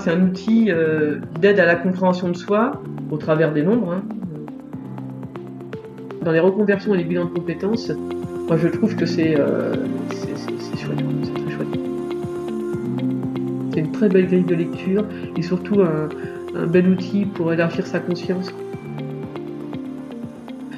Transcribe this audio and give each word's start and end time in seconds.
c'est 0.00 0.10
un 0.10 0.22
outil 0.22 0.70
d'aide 1.40 1.60
à 1.60 1.66
la 1.66 1.76
compréhension 1.76 2.28
de 2.28 2.36
soi 2.36 2.82
au 3.10 3.16
travers 3.16 3.52
des 3.52 3.62
nombres. 3.62 3.92
Hein. 3.92 4.02
Dans 6.22 6.32
les 6.32 6.40
reconversions 6.40 6.94
et 6.94 6.98
les 6.98 7.04
bilans 7.04 7.26
de 7.26 7.30
compétences, 7.30 7.92
moi 8.48 8.56
je 8.56 8.68
trouve 8.68 8.96
que 8.96 9.06
c'est 9.06 9.36
chouette, 9.36 10.98
c'est 11.24 11.34
très 11.34 11.50
chouette. 11.52 11.68
C'est 13.72 13.80
une 13.80 13.92
très 13.92 14.08
belle 14.08 14.26
grille 14.26 14.44
de 14.44 14.54
lecture 14.54 15.04
et 15.36 15.42
surtout 15.42 15.80
un, 15.82 16.08
un 16.54 16.66
bel 16.66 16.88
outil 16.88 17.26
pour 17.26 17.52
élargir 17.52 17.86
sa 17.86 18.00
conscience. 18.00 18.52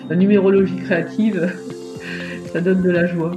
La 0.08 0.16
numérologie 0.16 0.76
créative, 0.76 1.50
ça 2.52 2.60
donne 2.60 2.82
de 2.82 2.90
la 2.90 3.06
joie. 3.06 3.32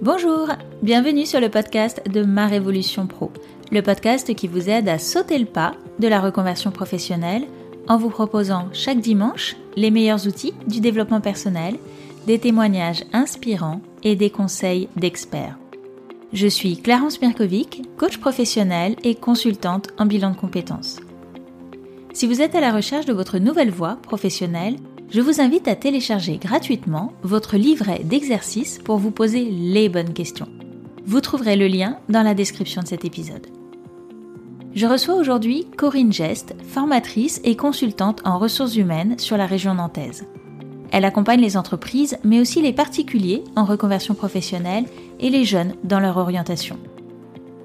Bonjour, 0.00 0.48
bienvenue 0.82 1.26
sur 1.26 1.40
le 1.40 1.48
podcast 1.48 2.02
de 2.10 2.22
Ma 2.22 2.48
Révolution 2.48 3.06
Pro, 3.06 3.30
le 3.72 3.80
podcast 3.80 4.34
qui 4.34 4.48
vous 4.48 4.68
aide 4.68 4.88
à 4.88 4.98
sauter 4.98 5.38
le 5.38 5.46
pas 5.46 5.72
de 5.98 6.06
la 6.06 6.20
reconversion 6.20 6.70
professionnelle 6.70 7.46
en 7.88 7.96
vous 7.96 8.10
proposant 8.10 8.68
chaque 8.72 9.00
dimanche 9.00 9.56
les 9.76 9.90
meilleurs 9.90 10.26
outils 10.26 10.52
du 10.68 10.80
développement 10.80 11.22
personnel, 11.22 11.76
des 12.26 12.38
témoignages 12.38 13.02
inspirants 13.14 13.80
et 14.02 14.14
des 14.14 14.28
conseils 14.28 14.88
d'experts. 14.96 15.58
Je 16.34 16.46
suis 16.46 16.76
Clarence 16.76 17.20
Mirkovic, 17.20 17.82
coach 17.96 18.18
professionnel 18.18 18.94
et 19.04 19.14
consultante 19.14 19.88
en 19.98 20.06
bilan 20.06 20.30
de 20.30 20.36
compétences. 20.36 21.00
Si 22.12 22.26
vous 22.26 22.42
êtes 22.42 22.54
à 22.54 22.60
la 22.60 22.72
recherche 22.72 23.06
de 23.06 23.12
votre 23.14 23.38
nouvelle 23.38 23.70
voie 23.70 23.96
professionnelle, 24.02 24.76
je 25.10 25.20
vous 25.22 25.40
invite 25.40 25.66
à 25.66 25.76
télécharger 25.76 26.36
gratuitement 26.36 27.12
votre 27.22 27.56
livret 27.56 28.02
d'exercices 28.04 28.78
pour 28.78 28.98
vous 28.98 29.10
poser 29.10 29.46
les 29.46 29.88
bonnes 29.88 30.12
questions. 30.12 30.48
Vous 31.04 31.20
trouverez 31.20 31.56
le 31.56 31.68
lien 31.68 31.98
dans 32.10 32.22
la 32.22 32.34
description 32.34 32.82
de 32.82 32.88
cet 32.88 33.04
épisode. 33.04 33.46
Je 34.74 34.86
reçois 34.86 35.16
aujourd'hui 35.16 35.66
Corinne 35.76 36.12
Geste, 36.12 36.54
formatrice 36.66 37.42
et 37.44 37.56
consultante 37.56 38.22
en 38.24 38.38
ressources 38.38 38.76
humaines 38.76 39.18
sur 39.18 39.36
la 39.36 39.44
région 39.44 39.74
nantaise. 39.74 40.26
Elle 40.90 41.04
accompagne 41.04 41.42
les 41.42 41.58
entreprises, 41.58 42.16
mais 42.24 42.40
aussi 42.40 42.62
les 42.62 42.72
particuliers 42.72 43.44
en 43.54 43.64
reconversion 43.64 44.14
professionnelle 44.14 44.84
et 45.20 45.28
les 45.28 45.44
jeunes 45.44 45.74
dans 45.84 46.00
leur 46.00 46.16
orientation. 46.16 46.78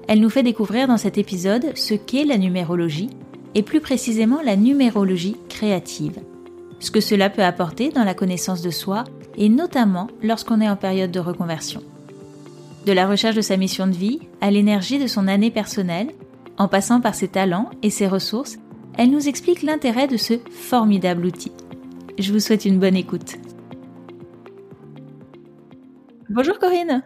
Elle 0.06 0.20
nous 0.20 0.28
fait 0.28 0.42
découvrir 0.42 0.86
dans 0.86 0.98
cet 0.98 1.16
épisode 1.16 1.72
ce 1.76 1.94
qu'est 1.94 2.24
la 2.24 2.36
numérologie, 2.36 3.10
et 3.54 3.62
plus 3.62 3.80
précisément 3.80 4.40
la 4.44 4.56
numérologie 4.56 5.36
créative, 5.48 6.20
ce 6.78 6.90
que 6.90 7.00
cela 7.00 7.30
peut 7.30 7.42
apporter 7.42 7.88
dans 7.90 8.04
la 8.04 8.14
connaissance 8.14 8.60
de 8.60 8.70
soi, 8.70 9.04
et 9.38 9.48
notamment 9.48 10.08
lorsqu'on 10.22 10.60
est 10.60 10.68
en 10.68 10.76
période 10.76 11.10
de 11.10 11.20
reconversion. 11.20 11.82
De 12.84 12.92
la 12.92 13.08
recherche 13.08 13.36
de 13.36 13.40
sa 13.40 13.56
mission 13.56 13.86
de 13.86 13.92
vie 13.92 14.20
à 14.42 14.50
l'énergie 14.50 14.98
de 14.98 15.06
son 15.06 15.26
année 15.26 15.50
personnelle, 15.50 16.12
en 16.58 16.68
passant 16.68 17.00
par 17.00 17.14
ses 17.14 17.28
talents 17.28 17.70
et 17.82 17.90
ses 17.90 18.06
ressources, 18.06 18.58
elle 18.98 19.10
nous 19.10 19.28
explique 19.28 19.62
l'intérêt 19.62 20.08
de 20.08 20.16
ce 20.16 20.34
formidable 20.50 21.24
outil. 21.26 21.52
Je 22.18 22.32
vous 22.32 22.40
souhaite 22.40 22.64
une 22.64 22.80
bonne 22.80 22.96
écoute. 22.96 23.36
Bonjour 26.28 26.58
Corinne. 26.58 27.02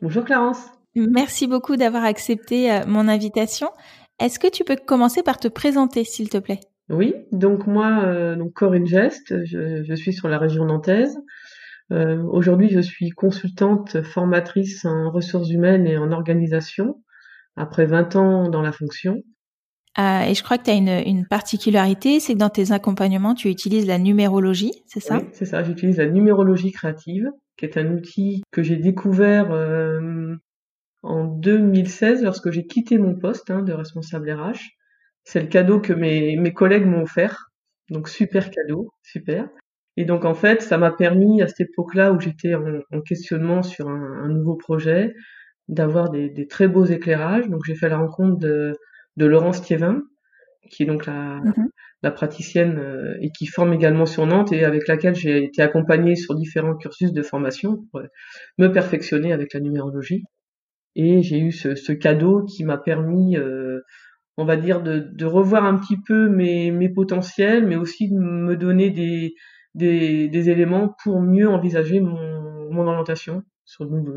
Bonjour 0.00 0.24
Clarence. 0.24 0.64
Merci 0.94 1.46
beaucoup 1.46 1.76
d'avoir 1.76 2.04
accepté 2.04 2.72
euh, 2.72 2.80
mon 2.86 3.08
invitation. 3.08 3.68
Est-ce 4.18 4.38
que 4.38 4.48
tu 4.48 4.64
peux 4.64 4.76
commencer 4.76 5.22
par 5.22 5.38
te 5.38 5.48
présenter, 5.48 6.04
s'il 6.04 6.30
te 6.30 6.38
plaît? 6.38 6.60
Oui, 6.88 7.14
donc 7.32 7.66
moi, 7.66 8.04
euh, 8.04 8.36
donc 8.36 8.52
Corinne 8.54 8.86
Geste, 8.86 9.44
je, 9.44 9.94
suis 9.94 10.12
sur 10.12 10.28
la 10.28 10.38
région 10.38 10.64
nantaise. 10.64 11.18
Euh, 11.92 12.22
aujourd'hui, 12.22 12.68
je 12.70 12.80
suis 12.80 13.10
consultante, 13.10 14.02
formatrice 14.02 14.84
en 14.84 15.10
ressources 15.10 15.50
humaines 15.50 15.86
et 15.86 15.98
en 15.98 16.12
organisation, 16.12 17.02
après 17.56 17.86
20 17.86 18.16
ans 18.16 18.48
dans 18.48 18.62
la 18.62 18.72
fonction. 18.72 19.22
Euh, 19.98 20.20
et 20.22 20.34
je 20.34 20.42
crois 20.42 20.58
que 20.58 20.64
tu 20.64 20.70
as 20.70 20.74
une, 20.74 21.02
une 21.06 21.26
particularité, 21.26 22.20
c'est 22.20 22.34
que 22.34 22.38
dans 22.38 22.50
tes 22.50 22.72
accompagnements, 22.72 23.34
tu 23.34 23.48
utilises 23.48 23.86
la 23.86 23.98
numérologie, 23.98 24.72
c'est 24.86 25.00
ça? 25.00 25.18
Oui, 25.18 25.28
c'est 25.32 25.46
ça, 25.46 25.62
j'utilise 25.62 25.96
la 25.96 26.06
numérologie 26.06 26.70
créative, 26.70 27.30
qui 27.56 27.64
est 27.64 27.78
un 27.78 27.90
outil 27.92 28.42
que 28.50 28.62
j'ai 28.62 28.76
découvert 28.76 29.50
euh, 29.52 30.36
en 31.02 31.24
2016 31.24 32.22
lorsque 32.22 32.50
j'ai 32.50 32.66
quitté 32.66 32.98
mon 32.98 33.14
poste 33.14 33.50
hein, 33.50 33.62
de 33.62 33.72
responsable 33.72 34.30
RH. 34.30 34.60
C'est 35.24 35.40
le 35.40 35.46
cadeau 35.46 35.80
que 35.80 35.94
mes, 35.94 36.36
mes 36.36 36.52
collègues 36.52 36.84
m'ont 36.84 37.02
offert, 37.02 37.50
donc 37.90 38.08
super 38.08 38.50
cadeau, 38.50 38.90
super. 39.02 39.48
Et 39.96 40.04
donc 40.04 40.26
en 40.26 40.34
fait, 40.34 40.60
ça 40.60 40.76
m'a 40.76 40.90
permis 40.90 41.40
à 41.40 41.48
cette 41.48 41.70
époque-là 41.70 42.12
où 42.12 42.20
j'étais 42.20 42.54
en, 42.54 42.80
en, 42.92 43.00
questionnement 43.00 43.62
sur 43.62 43.88
un, 43.88 44.24
un 44.24 44.28
nouveau 44.28 44.56
projet, 44.56 45.14
d'avoir 45.68 46.10
des, 46.10 46.28
des, 46.30 46.46
très 46.46 46.68
beaux 46.68 46.84
éclairages. 46.84 47.48
Donc 47.48 47.62
j'ai 47.66 47.74
fait 47.74 47.88
la 47.88 47.98
rencontre 47.98 48.38
de 48.38 48.74
de 49.16 49.26
Laurence 49.26 49.62
Thiévin, 49.62 50.02
qui 50.70 50.82
est 50.82 50.86
donc 50.86 51.06
la, 51.06 51.40
mhm. 51.42 51.68
la 52.02 52.10
praticienne 52.10 52.78
euh, 52.78 53.16
et 53.20 53.30
qui 53.30 53.46
forme 53.46 53.72
également 53.72 54.06
sur 54.06 54.26
Nantes 54.26 54.52
et 54.52 54.64
avec 54.64 54.88
laquelle 54.88 55.14
j'ai 55.14 55.44
été 55.44 55.62
accompagnée 55.62 56.16
sur 56.16 56.34
différents 56.34 56.76
cursus 56.76 57.12
de 57.12 57.22
formation 57.22 57.84
pour 57.90 58.02
me 58.58 58.68
perfectionner 58.68 59.32
avec 59.32 59.54
la 59.54 59.60
numérologie. 59.60 60.24
Et 60.94 61.22
j'ai 61.22 61.38
eu 61.38 61.52
ce, 61.52 61.74
ce, 61.74 61.92
cadeau 61.92 62.44
qui 62.44 62.64
m'a 62.64 62.78
permis, 62.78 63.36
euh, 63.36 63.80
on 64.38 64.44
va 64.44 64.56
dire, 64.56 64.82
de, 64.82 64.98
de, 64.98 65.24
revoir 65.26 65.64
un 65.64 65.76
petit 65.76 65.98
peu 66.00 66.28
mes, 66.28 66.70
mes 66.70 66.88
potentiels, 66.88 67.66
mais 67.66 67.76
aussi 67.76 68.08
de 68.08 68.18
me 68.18 68.56
donner 68.56 68.90
des, 68.90 69.34
des, 69.74 70.28
des 70.28 70.50
éléments 70.50 70.94
pour 71.04 71.20
mieux 71.20 71.48
envisager 71.48 72.00
mon, 72.00 72.70
mon 72.72 72.86
orientation. 72.86 73.42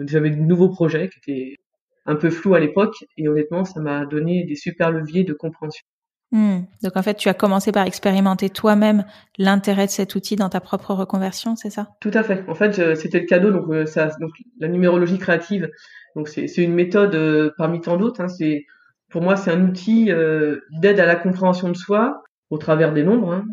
J'avais 0.05 0.29
de 0.29 0.41
nouveaux 0.41 0.69
projets 0.69 1.09
qui 1.09 1.19
étaient 1.19 1.57
un 2.05 2.15
peu 2.15 2.29
flou 2.29 2.55
à 2.55 2.59
l'époque 2.59 2.95
et 3.17 3.27
honnêtement 3.27 3.65
ça 3.65 3.79
m'a 3.79 4.05
donné 4.05 4.43
des 4.45 4.55
super 4.55 4.91
leviers 4.91 5.23
de 5.23 5.33
compréhension. 5.33 5.85
Hmm. 6.31 6.59
Donc 6.83 6.95
en 6.95 7.01
fait, 7.01 7.15
tu 7.15 7.27
as 7.27 7.33
commencé 7.33 7.71
par 7.71 7.87
expérimenter 7.87 8.49
toi-même 8.49 9.03
l'intérêt 9.39 9.87
de 9.87 9.91
cet 9.91 10.13
outil 10.13 10.35
dans 10.35 10.49
ta 10.49 10.59
propre 10.59 10.93
reconversion, 10.93 11.55
c'est 11.55 11.71
ça? 11.71 11.89
Tout 12.01 12.11
à 12.13 12.21
fait. 12.21 12.43
En 12.47 12.53
fait, 12.53 12.95
c'était 12.95 13.21
le 13.21 13.25
cadeau. 13.25 13.51
Donc, 13.51 13.67
euh, 13.69 13.85
ça, 13.87 14.11
donc 14.19 14.31
la 14.59 14.67
numérologie 14.67 15.17
créative, 15.17 15.69
donc 16.16 16.27
c'est 16.27 16.45
une 16.57 16.75
méthode 16.75 17.16
euh, 17.16 17.51
parmi 17.57 17.81
tant 17.81 17.97
d'autres. 17.97 18.21
Hein, 18.21 18.27
c'est 18.27 18.66
pour 19.09 19.23
moi, 19.23 19.35
c'est 19.35 19.51
un 19.51 19.67
outil 19.67 20.11
euh, 20.11 20.59
d'aide 20.71 20.99
à 20.99 21.07
la 21.07 21.16
compréhension 21.16 21.69
de 21.69 21.77
soi 21.77 22.21
au 22.51 22.59
travers 22.59 22.93
des 22.93 23.03
nombres. 23.03 23.33
Hein. 23.33 23.45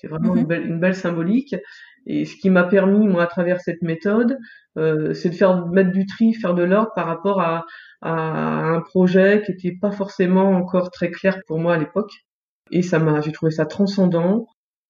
C'est 0.00 0.08
vraiment 0.08 0.34
une, 0.34 0.42
mhm. 0.42 0.46
belle, 0.48 0.66
une, 0.66 0.80
belle, 0.80 0.96
symbolique. 0.96 1.54
Et 2.06 2.24
ce 2.24 2.36
qui 2.36 2.50
m'a 2.50 2.64
permis, 2.64 3.06
moi, 3.06 3.22
à 3.22 3.26
travers 3.26 3.60
cette 3.60 3.82
méthode, 3.82 4.36
c'est 4.76 5.30
de 5.30 5.34
faire 5.34 5.66
mettre 5.66 5.90
du 5.90 6.06
tri, 6.06 6.34
faire 6.34 6.54
de 6.54 6.62
l'ordre 6.62 6.92
par 6.94 7.06
rapport 7.06 7.40
à, 7.40 7.64
à 8.02 8.12
un 8.12 8.80
projet 8.80 9.42
qui 9.44 9.52
n'était 9.52 9.76
pas 9.80 9.90
forcément 9.90 10.50
encore 10.50 10.90
très 10.90 11.10
clair 11.10 11.40
pour 11.46 11.58
moi 11.58 11.74
à 11.74 11.78
l'époque. 11.78 12.12
Et 12.70 12.82
ça 12.82 12.98
m'a, 12.98 13.20
j'ai 13.20 13.32
trouvé 13.32 13.52
ça 13.52 13.66
transcendant. 13.66 14.46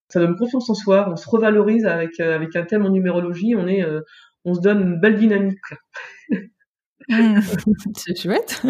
Ça 0.08 0.20
donne 0.20 0.36
confiance 0.36 0.70
en 0.70 0.74
soi. 0.74 1.08
On 1.10 1.16
se 1.16 1.28
revalorise 1.28 1.86
avec 1.86 2.20
euh, 2.20 2.34
avec 2.34 2.54
un 2.56 2.64
thème 2.64 2.86
en 2.86 2.90
numérologie. 2.90 3.54
On 3.56 3.66
est, 3.66 3.82
euh, 3.82 4.00
on 4.44 4.54
se 4.54 4.60
donne 4.60 4.80
une 4.80 5.00
belle 5.00 5.16
dynamique. 5.16 5.58
Mmh. 7.08 7.40
c'est 7.96 8.18
chouette. 8.18 8.62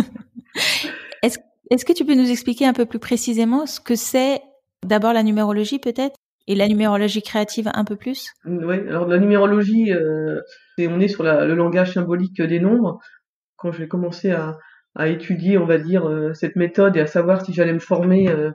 Est-ce 1.22 1.38
est-ce 1.70 1.84
que 1.84 1.92
tu 1.92 2.04
peux 2.04 2.14
nous 2.14 2.30
expliquer 2.30 2.66
un 2.66 2.72
peu 2.72 2.86
plus 2.86 2.98
précisément 2.98 3.66
ce 3.66 3.80
que 3.80 3.96
c'est 3.96 4.40
d'abord 4.84 5.12
la 5.12 5.24
numérologie 5.24 5.80
peut-être 5.80 6.16
et 6.46 6.54
la 6.54 6.68
numérologie 6.68 7.22
créative 7.22 7.68
un 7.74 7.84
peu 7.84 7.96
plus? 7.96 8.32
Oui, 8.44 8.78
alors 8.88 9.08
la 9.08 9.18
numérologie, 9.18 9.92
euh, 9.92 10.40
on 10.78 11.00
est 11.00 11.08
sur 11.08 11.22
le 11.22 11.54
langage 11.54 11.94
symbolique 11.94 12.40
des 12.42 12.60
nombres. 12.60 13.00
Quand 13.56 13.72
j'ai 13.72 13.88
commencé 13.88 14.30
à, 14.30 14.58
étudier, 15.08 15.58
on 15.58 15.66
va 15.66 15.78
dire, 15.78 16.08
euh, 16.08 16.32
cette 16.32 16.56
méthode 16.56 16.96
et 16.96 17.00
à 17.00 17.06
savoir 17.06 17.44
si 17.44 17.52
j'allais 17.52 17.74
me 17.74 17.78
former 17.78 18.30
euh, 18.30 18.50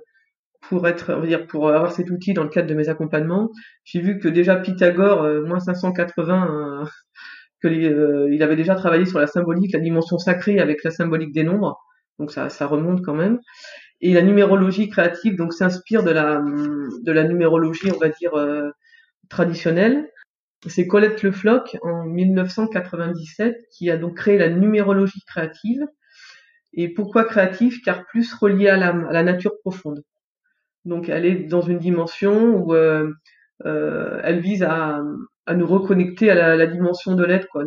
pour 0.69 1.69
avoir 1.69 1.91
cet 1.91 2.09
outil 2.09 2.33
dans 2.33 2.43
le 2.43 2.49
cadre 2.49 2.67
de 2.67 2.73
mes 2.73 2.89
accompagnements, 2.89 3.51
j'ai 3.83 4.01
vu 4.01 4.17
que 4.17 4.27
déjà 4.27 4.55
Pythagore, 4.55 5.23
euh, 5.23 5.45
moins 5.45 5.59
580, 5.59 6.85
que 7.61 7.67
il 8.31 8.41
avait 8.41 8.55
déjà 8.55 8.73
travaillé 8.73 9.05
sur 9.05 9.19
la 9.19 9.27
symbolique, 9.27 9.73
la 9.73 9.79
dimension 9.79 10.17
sacrée 10.17 10.59
avec 10.59 10.83
la 10.83 10.89
symbolique 10.89 11.33
des 11.33 11.43
nombres, 11.43 11.77
donc 12.17 12.31
ça, 12.31 12.49
ça 12.49 12.65
remonte 12.65 13.03
quand 13.03 13.13
même. 13.13 13.39
Et 14.01 14.13
la 14.13 14.23
numérologie 14.23 14.89
créative, 14.89 15.35
donc 15.35 15.53
s'inspire 15.53 16.03
de 16.03 16.09
la 16.09 16.41
de 16.41 17.11
la 17.11 17.23
numérologie, 17.23 17.91
on 17.93 17.99
va 17.99 18.09
dire 18.09 18.31
traditionnelle, 19.29 20.07
c'est 20.67 20.87
Colette 20.87 21.23
Le 21.23 21.31
Floch 21.31 21.75
en 21.81 22.05
1997 22.05 23.67
qui 23.71 23.89
a 23.89 23.97
donc 23.97 24.15
créé 24.15 24.37
la 24.37 24.49
numérologie 24.49 25.21
créative. 25.25 25.85
Et 26.73 26.89
pourquoi 26.89 27.25
créative? 27.25 27.81
Car 27.83 28.05
plus 28.05 28.33
reliée 28.33 28.69
à 28.69 28.77
la, 28.77 29.23
nature 29.23 29.57
profonde. 29.59 30.03
Donc 30.85 31.09
elle 31.09 31.25
est 31.25 31.35
dans 31.35 31.61
une 31.61 31.79
dimension 31.79 32.55
où 32.55 32.73
euh, 32.73 33.11
euh, 33.65 34.19
elle 34.23 34.39
vise 34.39 34.63
à, 34.63 35.01
nous 35.53 35.67
reconnecter 35.67 36.29
à 36.29 36.55
la, 36.55 36.67
dimension 36.67 37.15
de 37.15 37.25
l'être, 37.25 37.47
quoi, 37.49 37.65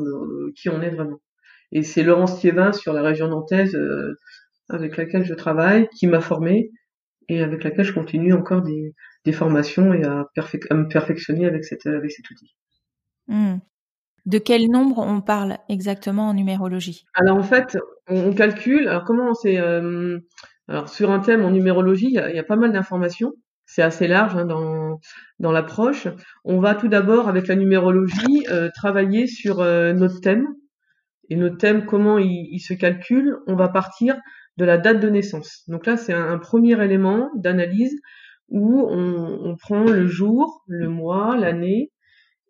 qui 0.56 0.68
on 0.68 0.80
est 0.80 0.90
vraiment. 0.90 1.20
Et 1.72 1.82
c'est 1.82 2.02
Laurence 2.02 2.38
Thiévin 2.40 2.72
sur 2.72 2.92
la 2.92 3.02
région 3.02 3.28
nantaise 3.28 3.74
euh, 3.74 4.14
avec 4.68 4.96
laquelle 4.96 5.24
je 5.24 5.34
travaille, 5.34 5.88
qui 5.98 6.06
m'a 6.06 6.20
formée 6.20 6.70
et 7.28 7.42
avec 7.42 7.64
laquelle 7.64 7.84
je 7.84 7.92
continue 7.92 8.32
encore 8.32 8.62
des, 8.62 8.94
des 9.24 9.32
formations 9.32 9.92
et 9.92 10.04
à, 10.04 10.26
à 10.70 10.74
me 10.74 10.88
perfectionner 10.88 11.46
avec, 11.46 11.64
cette, 11.64 11.86
avec 11.86 12.10
cet 12.12 12.30
outil. 12.30 12.54
Mmh. 13.28 13.56
De 14.26 14.38
quel 14.38 14.70
nombre 14.70 14.98
on 14.98 15.20
parle 15.20 15.58
exactement 15.68 16.30
en 16.30 16.34
numérologie? 16.34 17.04
Alors 17.14 17.36
en 17.36 17.42
fait, 17.42 17.76
on, 18.08 18.32
calcule. 18.32 18.88
Alors 18.88 19.04
comment 19.04 19.34
c'est 19.34 19.58
euh, 19.58 20.18
sur 20.86 21.10
un 21.10 21.20
thème 21.20 21.44
en 21.44 21.50
numérologie, 21.50 22.06
il 22.06 22.14
y 22.14 22.38
a, 22.38 22.44
pas 22.44 22.56
mal 22.56 22.72
d'informations. 22.72 23.32
C'est 23.66 23.82
assez 23.82 24.08
large 24.08 24.36
hein, 24.36 24.46
dans 24.46 25.52
l'approche. 25.52 26.08
On 26.44 26.60
va 26.60 26.74
tout 26.74 26.88
d'abord 26.88 27.28
avec 27.28 27.48
la 27.48 27.56
numérologie 27.56 28.46
euh, 28.50 28.70
travailler 28.74 29.26
sur 29.26 29.60
euh, 29.60 29.92
notre 29.92 30.20
thème 30.20 30.46
et 31.30 31.36
notre 31.36 31.56
thème 31.56 31.84
comment 31.84 32.18
il, 32.18 32.60
se 32.60 32.74
calcule. 32.74 33.36
On 33.46 33.56
va 33.56 33.68
partir 33.68 34.16
de 34.56 34.64
la 34.64 34.78
date 34.78 35.00
de 35.00 35.08
naissance. 35.08 35.64
Donc 35.68 35.86
là, 35.86 35.96
c'est 35.96 36.12
un, 36.12 36.38
premier 36.38 36.82
élément 36.82 37.30
d'analyse 37.36 37.98
où 38.48 38.86
on, 38.88 39.40
on 39.42 39.56
prend 39.56 39.84
le 39.84 40.06
jour, 40.06 40.62
le 40.66 40.88
mois, 40.88 41.36
l'année 41.36 41.90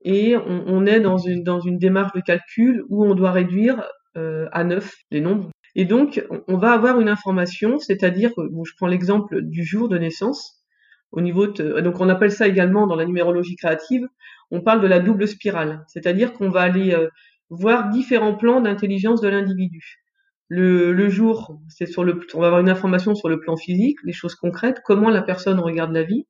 et 0.05 0.37
on, 0.37 0.85
est 0.87 1.01
dans 1.01 1.17
une, 1.17 1.43
dans 1.43 1.61
une 1.61 1.79
démarche 1.79 2.13
de 2.13 2.21
calcul 2.21 2.85
où 2.89 3.05
on 3.05 3.15
doit 3.15 3.33
réduire 3.33 3.83
euh, 4.17 4.47
à 4.53 4.63
9 4.63 4.95
les 5.11 5.21
nombres. 5.21 5.51
Et 5.75 5.87
donc, 5.87 6.25
on 6.47 6.57
va 6.57 6.73
avoir 6.73 7.01
une 7.01 7.09
information, 7.09 7.79
c'est-à-dire, 7.79 8.31
bon, 8.37 8.65
je 8.65 8.73
prends 8.77 8.87
l'exemple 8.87 9.41
du 9.41 9.65
jour 9.65 9.89
de 9.89 9.99
naissance, 9.99 10.63
au 11.11 11.21
niveau 11.21 11.47
de, 11.47 11.81
donc 11.81 12.01
on 12.01 12.09
appelle 12.09 12.33
ça 12.33 12.47
également 12.47 12.87
dans 12.87 12.97
la 12.97 13.07
numérologie 13.07 13.57
créative, 13.57 14.07
on 14.51 14.61
parle 14.61 14.81
de 14.83 14.87
la 14.87 15.01
double 15.01 15.27
spirale, 15.27 15.85
c'est-à-dire 15.89 16.33
qu'on 16.33 16.51
va 16.51 16.61
aller 16.61 16.93
euh, 16.93 17.09
voir 17.51 17.89
différents 17.89 18.35
plans 18.35 18.61
d'intelligence 18.61 19.21
de 19.21 19.29
l'individu. 19.29 20.01
Le, 20.49 20.93
le, 20.93 21.09
jour, 21.09 21.59
c'est 21.69 21.87
sur 21.87 22.05
le, 22.05 22.21
on 22.35 22.41
va 22.41 22.49
avoir 22.49 22.61
une 22.61 22.69
information 22.69 23.15
sur 23.15 23.29
le 23.29 23.41
plan 23.41 23.57
physique, 23.57 23.99
les 24.05 24.13
choses 24.13 24.35
concrètes, 24.35 24.81
comment 24.85 25.09
la 25.09 25.23
personne 25.23 25.59
regarde 25.59 25.93
la 25.93 26.03
vie. 26.03 26.27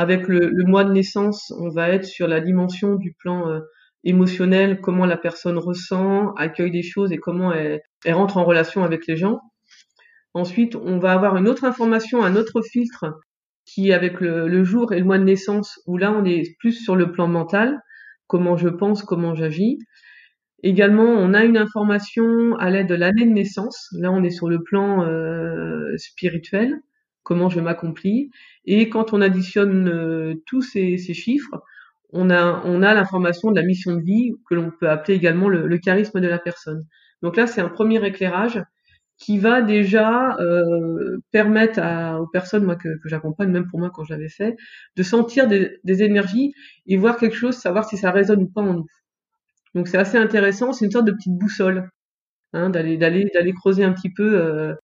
Avec 0.00 0.28
le, 0.28 0.50
mois 0.64 0.84
de 0.84 0.92
naissance, 0.92 1.52
on 1.58 1.68
va 1.68 1.90
être 1.90 2.06
sur 2.06 2.26
la 2.26 2.40
dimension 2.40 2.94
du 2.94 3.12
plan 3.12 3.50
euh, 3.50 3.60
émotionnel, 4.02 4.80
comment 4.80 5.04
la 5.04 5.18
personne 5.18 5.58
ressent, 5.58 6.32
accueille 6.38 6.70
des 6.70 6.82
choses 6.82 7.12
et 7.12 7.18
comment 7.18 7.52
elle, 7.52 7.82
rentre 8.06 8.38
en 8.38 8.44
relation 8.44 8.82
avec 8.82 9.06
les 9.06 9.18
gens. 9.18 9.40
Ensuite, 10.32 10.74
on 10.74 10.98
va 10.98 11.12
avoir 11.12 11.36
une 11.36 11.46
autre 11.46 11.64
information, 11.64 12.24
un 12.24 12.34
autre 12.34 12.62
filtre 12.62 13.20
qui 13.66 13.92
avec 13.92 14.22
le, 14.22 14.48
le 14.48 14.64
jour 14.64 14.94
et 14.94 14.98
le 14.98 15.04
mois 15.04 15.18
de 15.18 15.24
naissance, 15.24 15.78
où 15.86 15.98
là 15.98 16.12
on 16.12 16.24
est 16.24 16.56
plus 16.60 16.72
sur 16.72 16.96
le 16.96 17.12
plan 17.12 17.28
mental, 17.28 17.78
comment 18.26 18.56
je 18.56 18.68
pense, 18.68 19.02
comment 19.02 19.34
j'agis. 19.34 19.80
Également, 20.62 21.04
on 21.04 21.34
a 21.34 21.44
une 21.44 21.58
information 21.58 22.56
à 22.56 22.70
l'aide 22.70 22.88
de 22.88 22.94
l'année 22.94 23.26
de 23.26 23.32
naissance. 23.32 23.88
Là, 23.98 24.10
on 24.10 24.22
est 24.22 24.30
sur 24.30 24.48
le 24.48 24.62
plan 24.62 25.04
euh, 25.04 25.94
spirituel, 25.98 26.80
comment 27.22 27.48
je 27.48 27.60
m'accomplis. 27.60 28.30
Et 28.64 28.88
quand 28.88 29.12
on 29.12 29.20
additionne 29.20 29.88
euh, 29.88 30.34
tous 30.46 30.62
ces, 30.62 30.98
chiffres, 30.98 31.62
on 32.12 32.30
a, 32.30 32.62
on 32.64 32.82
a 32.82 32.94
l'information 32.94 33.50
de 33.50 33.56
la 33.56 33.66
mission 33.66 33.94
de 33.94 34.02
vie 34.02 34.32
que 34.48 34.54
l'on 34.54 34.70
peut 34.70 34.88
appeler 34.90 35.16
également 35.16 35.48
le, 35.48 35.78
charisme 35.78 36.20
de 36.20 36.28
la 36.28 36.38
personne. 36.38 36.84
Donc 37.22 37.36
là, 37.36 37.46
c'est 37.46 37.60
un 37.60 37.68
premier 37.68 38.04
éclairage 38.04 38.62
qui 39.18 39.38
va 39.38 39.60
déjà 39.60 40.36
euh, 40.38 41.18
permettre 41.30 41.78
aux 42.18 42.26
personnes 42.26 42.64
moi 42.64 42.76
que, 42.76 42.88
que 42.88 43.08
j'accompagne, 43.08 43.50
même 43.50 43.66
pour 43.68 43.78
moi 43.78 43.90
quand 43.94 44.02
je 44.04 44.14
l'avais 44.14 44.30
fait, 44.30 44.56
de 44.96 45.02
sentir 45.02 45.46
des, 45.46 45.78
des, 45.84 46.02
énergies 46.02 46.54
et 46.86 46.96
voir 46.96 47.18
quelque 47.18 47.36
chose, 47.36 47.56
savoir 47.56 47.84
si 47.84 47.98
ça 47.98 48.10
résonne 48.10 48.42
ou 48.44 48.48
pas 48.48 48.62
en 48.62 48.72
nous. 48.72 48.86
Donc 49.74 49.88
c'est 49.88 49.98
assez 49.98 50.18
intéressant, 50.18 50.72
c'est 50.72 50.86
une 50.86 50.90
sorte 50.90 51.06
de 51.06 51.12
petite 51.12 51.36
boussole, 51.36 51.90
hein, 52.52 52.70
d'aller 52.70 52.96
d'aller 52.96 53.30
d'aller 53.34 53.52
creuser 53.52 53.84
un 53.84 53.92
petit 53.92 54.12
peu. 54.12 54.40
Euh, 54.40 54.74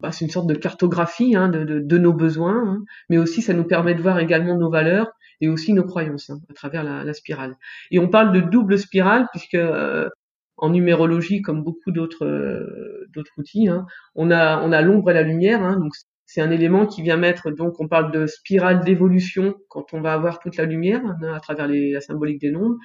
bah, 0.00 0.12
c'est 0.12 0.24
une 0.24 0.30
sorte 0.30 0.46
de 0.46 0.54
cartographie 0.54 1.36
hein, 1.36 1.48
de, 1.48 1.64
de, 1.64 1.80
de, 1.80 1.98
nos 1.98 2.12
besoins, 2.12 2.62
hein, 2.66 2.84
mais 3.08 3.18
aussi 3.18 3.42
ça 3.42 3.52
nous 3.52 3.64
permet 3.64 3.94
de 3.94 4.02
voir 4.02 4.18
également 4.18 4.56
nos 4.56 4.70
valeurs 4.70 5.10
et 5.40 5.48
aussi 5.48 5.72
nos 5.72 5.84
croyances 5.84 6.30
hein, 6.30 6.40
à 6.50 6.54
travers 6.54 6.84
la, 6.84 7.04
la, 7.04 7.12
spirale. 7.12 7.56
Et 7.90 7.98
on 7.98 8.08
parle 8.08 8.32
de 8.32 8.40
double 8.40 8.78
spirale 8.78 9.26
puisque 9.32 9.54
euh, 9.54 10.08
en 10.56 10.70
numérologie, 10.70 11.42
comme 11.42 11.62
beaucoup 11.62 11.90
d'autres 11.90 12.26
euh, 12.26 13.06
outils, 13.38 13.68
hein, 13.68 13.86
on 14.14 14.30
a 14.30 14.60
on 14.62 14.72
a 14.72 14.82
l'ombre 14.82 15.10
et 15.10 15.14
la 15.14 15.22
lumière. 15.22 15.62
Hein, 15.62 15.78
donc 15.78 15.94
c'est 16.32 16.40
un 16.40 16.52
élément 16.52 16.86
qui 16.86 17.02
vient 17.02 17.16
mettre 17.16 17.50
donc 17.50 17.80
on 17.80 17.88
parle 17.88 18.12
de 18.12 18.28
spirale 18.28 18.84
d'évolution 18.84 19.56
quand 19.68 19.92
on 19.92 20.00
va 20.00 20.12
avoir 20.12 20.38
toute 20.38 20.56
la 20.56 20.64
lumière 20.64 21.02
hein, 21.04 21.34
à 21.34 21.40
travers 21.40 21.66
les, 21.66 21.90
la 21.90 22.00
symbolique 22.00 22.40
des 22.40 22.52
nombres, 22.52 22.76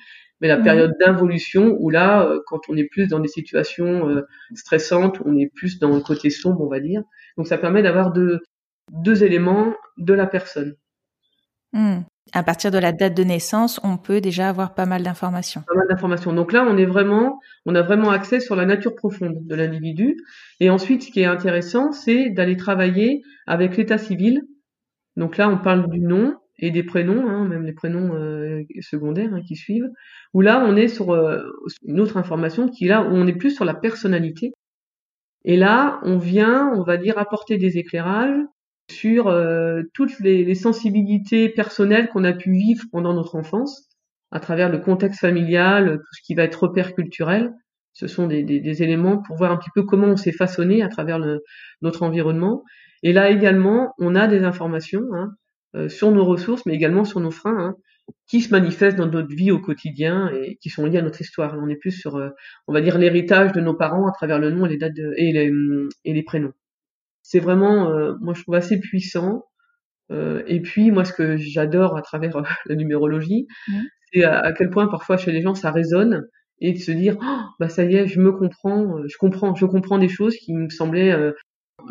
mais 0.42 0.48
la 0.48 0.58
mmh. 0.58 0.64
période 0.64 0.94
d'involution 1.00 1.78
où 1.80 1.92
là, 1.92 2.26
euh, 2.26 2.40
quand 2.48 2.62
on 2.70 2.76
est 2.76 2.86
plus 2.86 3.08
dans 3.08 3.20
des 3.20 3.28
situations 3.28 4.10
euh, 4.10 4.24
stressantes, 4.56 5.22
on 5.26 5.38
est 5.38 5.52
plus 5.54 5.78
dans 5.78 5.94
le 5.94 6.02
côté 6.02 6.32
sombre, 6.32 6.62
on 6.62 6.68
va 6.68 6.80
dire. 6.80 7.04
Donc 7.38 7.46
ça 7.46 7.60
permet 7.60 7.84
d'avoir 7.84 8.12
deux, 8.12 8.40
deux 8.90 9.24
éléments 9.24 9.76
de 9.98 10.16
la 10.16 10.26
personne. 10.26 10.76
Mmh. 11.76 12.00
À 12.34 12.42
partir 12.42 12.72
de 12.72 12.80
la 12.80 12.92
date 12.92 13.16
de 13.16 13.24
naissance, 13.24 13.80
on 13.84 13.98
peut 13.98 14.20
déjà 14.20 14.50
avoir 14.50 14.74
pas 14.74 14.88
mal 14.88 15.04
d'informations. 15.04 15.62
Pas 15.68 15.76
mal 15.76 15.88
d'informations. 15.88 16.34
Donc 16.34 16.52
là, 16.54 16.66
on 16.68 16.76
est 16.76 16.86
vraiment, 16.86 17.40
on 17.68 17.76
a 17.76 17.84
vraiment 17.84 18.10
accès 18.10 18.40
sur 18.40 18.56
la 18.56 18.66
nature 18.66 18.96
profonde 18.96 19.46
de 19.46 19.56
l'individu. 19.56 20.18
Et 20.60 20.72
ensuite, 20.72 21.04
ce 21.04 21.12
qui 21.12 21.20
est 21.20 21.26
intéressant, 21.26 21.92
c'est 21.92 22.32
d'aller 22.32 22.58
travailler 22.58 23.22
avec 23.46 23.78
l'état 23.78 24.00
civil. 24.00 24.42
Donc 25.18 25.38
là, 25.38 25.48
on 25.50 25.60
parle 25.60 25.88
du 25.92 26.00
nom, 26.00 26.36
et 26.58 26.72
des 26.72 26.84
prénoms, 26.84 27.28
hein, 27.28 27.46
même 27.48 27.66
les 27.66 27.74
prénoms 27.74 28.16
euh, 28.16 28.64
secondaires 28.82 29.34
hein, 29.34 29.42
qui 29.46 29.56
suivent, 29.56 29.90
où 30.34 30.42
là 30.42 30.64
on 30.66 30.76
est 30.76 30.88
sur 30.88 31.12
euh, 31.12 31.44
une 31.86 32.00
autre 32.00 32.18
information 32.18 32.70
qui 32.70 32.86
là 32.86 33.02
où 33.02 33.14
on 33.14 33.28
est 33.28 33.36
plus 33.36 33.52
sur 33.52 33.66
la 33.66 33.74
personnalité. 33.74 34.54
Et 35.44 35.58
là, 35.58 36.00
on 36.04 36.18
vient, 36.18 36.72
on 36.76 36.82
va 36.82 36.98
dire, 36.98 37.20
apporter 37.20 37.58
des 37.58 37.78
éclairages 37.78 38.40
sur 38.90 39.28
euh, 39.28 39.84
toutes 39.94 40.20
les, 40.20 40.56
sensibilités 40.56 41.50
personnelles 41.50 42.10
qu'on 42.10 42.24
a 42.24 42.34
pu 42.34 42.52
vivre 42.52 42.84
pendant 42.92 43.14
notre 43.14 43.36
enfance, 43.36 43.90
à 44.32 44.40
travers 44.40 44.70
le 44.70 44.80
contexte 44.80 45.22
familial, 45.22 45.98
tout 45.98 46.14
ce 46.14 46.22
qui 46.24 46.36
va 46.36 46.44
être 46.44 46.64
repère 46.64 46.94
culturel. 46.94 47.54
Ce 47.94 48.08
sont 48.08 48.28
des, 48.28 48.84
éléments 48.84 49.22
pour 49.22 49.38
voir 49.38 49.52
un 49.52 49.58
petit 49.58 49.70
peu 49.74 49.84
comment 49.84 50.08
on 50.08 50.18
s'est 50.18 50.34
façonné 50.34 50.84
à 50.84 50.90
travers 50.90 51.20
notre 51.82 52.04
environnement. 52.04 52.64
Et 53.04 53.14
là 53.14 53.30
également, 53.30 53.94
on 54.00 54.16
a 54.16 54.28
des 54.28 54.44
informations 54.44 55.04
hein, 55.14 55.32
euh, 55.76 55.90
sur 55.90 56.12
nos 56.12 56.26
ressources, 56.26 56.66
mais 56.66 56.74
également 56.74 57.06
sur 57.06 57.22
nos 57.22 57.32
freins, 57.32 57.58
hein, 57.58 57.76
qui 58.28 58.42
se 58.42 58.52
manifestent 58.52 58.98
dans 58.98 59.08
notre 59.08 59.34
vie 59.34 59.52
au 59.52 59.60
quotidien 59.60 60.30
et 60.30 60.58
qui 60.58 60.70
sont 60.70 60.86
liés 60.86 60.98
à 60.98 61.02
notre 61.02 61.22
histoire. 61.22 61.56
On 61.58 61.70
est 61.70 61.78
plus 61.78 61.92
sur, 61.92 62.18
euh, 62.18 62.30
on 62.68 62.74
va 62.74 62.82
dire, 62.82 62.98
l'héritage 62.98 63.54
de 63.54 63.62
nos 63.62 63.74
parents 63.74 64.08
à 64.08 64.12
travers 64.12 64.40
le 64.40 64.52
nom 64.52 64.66
les 64.66 64.78
dates 64.78 64.94
et 65.18 65.32
les 66.06 66.24
prénoms. 66.24 66.54
C'est 67.28 67.40
vraiment, 67.40 67.90
euh, 67.90 68.14
moi 68.22 68.34
je 68.36 68.44
trouve 68.44 68.56
assez 68.56 68.80
puissant. 68.80 69.46
et 70.12 70.62
puis 70.62 70.92
moi 70.92 71.04
ce 71.06 71.14
que 71.14 71.38
j'adore 71.38 71.98
à 71.98 72.02
travers 72.04 72.42
la 72.68 72.76
numérologie, 72.76 73.48
mmh. 73.68 73.82
c'est 74.14 74.24
à, 74.24 74.54
quel 74.54 74.70
point 74.70 74.88
parfois 74.88 75.18
chez 75.18 75.32
les 75.32 75.42
gens 75.42 75.56
ça 75.56 75.72
résonne 75.72 76.28
et 76.60 76.74
de 76.74 76.78
se 76.78 76.92
dire, 76.92 77.18
oh, 77.22 77.40
bah 77.60 77.70
ça 77.70 77.84
y 77.84 77.96
est, 77.96 78.08
je 78.08 78.22
me 78.22 78.32
comprends, 78.32 79.02
je 79.08 79.18
comprends, 79.18 79.56
je 79.56 79.66
comprends 79.66 79.98
des 79.98 80.08
choses 80.08 80.36
qui 80.38 80.54
me 80.54 80.70
semblaient 80.70 81.12
un 81.12 81.34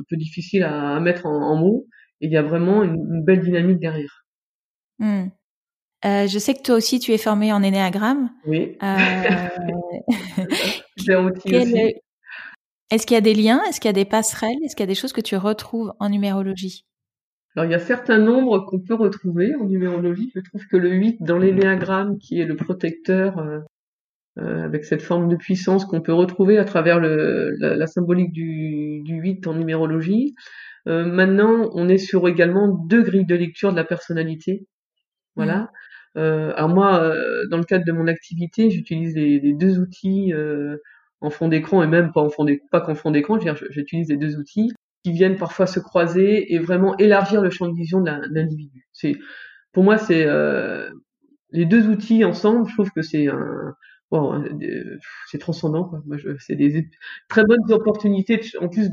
peu 0.09 0.17
difficiles 0.17 0.63
à, 0.63 0.97
à 0.97 1.01
mettre 1.01 1.27
en, 1.27 1.51
en 1.51 1.57
mots 1.57 1.87
il 2.21 2.33
y 2.33 2.37
a 2.37 2.43
vraiment 2.43 2.83
une, 2.83 2.95
une 2.95 3.25
belle 3.25 3.41
dynamique 3.41 3.81
derrière. 3.81 4.25
Mmh. 4.99 5.27
Euh, 6.05 6.27
je 6.27 6.39
sais 6.39 6.55
que 6.55 6.63
toi 6.63 6.77
aussi, 6.77 6.99
tu 6.99 7.13
es 7.13 7.19
formé 7.19 7.53
en 7.53 7.63
énéagramme. 7.63 8.31
Oui. 8.47 8.77
Euh... 8.83 9.49
Quel... 11.45 11.95
Est-ce 12.91 13.07
qu'il 13.07 13.15
y 13.15 13.19
a 13.19 13.23
des 13.23 13.35
liens? 13.35 13.63
Est-ce 13.69 13.81
qu'il 13.81 13.89
y 13.89 13.91
a 13.91 13.93
des 13.95 14.05
passerelles? 14.05 14.63
Est-ce 14.65 14.77
qu'il 14.77 14.83
y 14.83 14.89
a 14.89 14.93
des 14.93 14.95
choses 14.95 15.13
que 15.13 15.21
tu 15.21 15.37
retrouves 15.37 15.93
en 16.01 16.11
numérologie? 16.11 16.85
Alors, 17.57 17.67
il 17.67 17.73
y 17.73 17.77
a 17.77 17.81
certains 17.81 18.19
nombres 18.19 18.67
qu'on 18.67 18.81
peut 18.81 18.95
retrouver 18.95 19.55
en 19.55 19.65
numérologie. 19.65 20.33
Je 20.35 20.41
trouve 20.41 20.67
que 20.67 20.77
le 20.77 20.91
8 20.91 21.23
dans 21.23 21.39
l'énéagramme, 21.39 22.19
qui 22.19 22.41
est 22.41 22.47
le 22.47 22.57
protecteur, 22.57 23.39
euh, 23.39 23.61
euh, 24.39 24.65
avec 24.65 24.85
cette 24.85 25.03
forme 25.03 25.29
de 25.29 25.37
puissance 25.37 25.85
qu'on 25.85 26.01
peut 26.01 26.13
retrouver 26.13 26.59
à 26.59 26.65
travers 26.65 26.99
le, 26.99 27.55
la, 27.61 27.77
la, 27.77 27.87
symbolique 27.87 28.33
du, 28.33 29.03
du 29.05 29.15
8 29.15 29.47
en 29.47 29.55
numérologie, 29.55 30.35
euh, 30.89 31.05
maintenant, 31.05 31.71
on 31.75 31.89
est 31.89 31.99
sur 31.99 32.27
également 32.29 32.69
deux 32.69 33.03
grilles 33.03 33.27
de 33.27 33.37
lecture 33.37 33.71
de 33.71 33.77
la 33.77 33.85
personnalité. 33.85 34.67
Voilà. 35.37 35.71
Mmh. 36.17 36.21
Alors 36.21 36.69
moi, 36.69 37.13
dans 37.51 37.57
le 37.57 37.65
cadre 37.65 37.85
de 37.85 37.91
mon 37.91 38.07
activité, 38.07 38.71
j'utilise 38.71 39.17
les, 39.17 39.41
les, 39.41 39.53
deux 39.53 39.81
outils 39.81 40.33
en 41.25 41.31
fond 41.31 41.49
d'écran 41.49 41.83
et 41.83 41.87
même 41.87 42.13
pas 42.13 42.21
en 42.21 42.31
fond 42.31 42.47
pas 42.71 42.81
qu'en 42.81 42.95
fond 42.95 43.11
d'écran. 43.11 43.39
J'utilise 43.71 44.09
les 44.09 44.17
deux 44.17 44.37
outils 44.37 44.73
qui 45.05 45.13
viennent 45.13 45.37
parfois 45.37 45.67
se 45.67 45.81
croiser 45.81 46.55
et 46.55 46.59
vraiment 46.59 46.97
élargir 46.97 47.43
le 47.43 47.51
champ 47.51 47.69
de 47.69 47.75
vision 47.75 48.01
de 48.01 48.11
l'individu. 48.31 48.87
Pour 49.73 49.85
moi, 49.85 49.99
c'est 49.99 50.25
euh, 50.25 50.89
les 51.51 51.67
deux 51.67 51.89
outils 51.89 52.25
ensemble. 52.25 52.69
Je 52.69 52.75
trouve 52.75 52.91
que 52.91 53.03
c'est 53.03 53.27
un, 53.27 53.75
Hein, 54.13 54.45
c'est 55.31 55.39
transcendant. 55.39 55.91
C'est 56.39 56.57
des 56.57 56.89
très 57.29 57.45
bonnes 57.45 57.73
opportunités 57.73 58.41
en 58.61 58.69
plus 58.69 58.91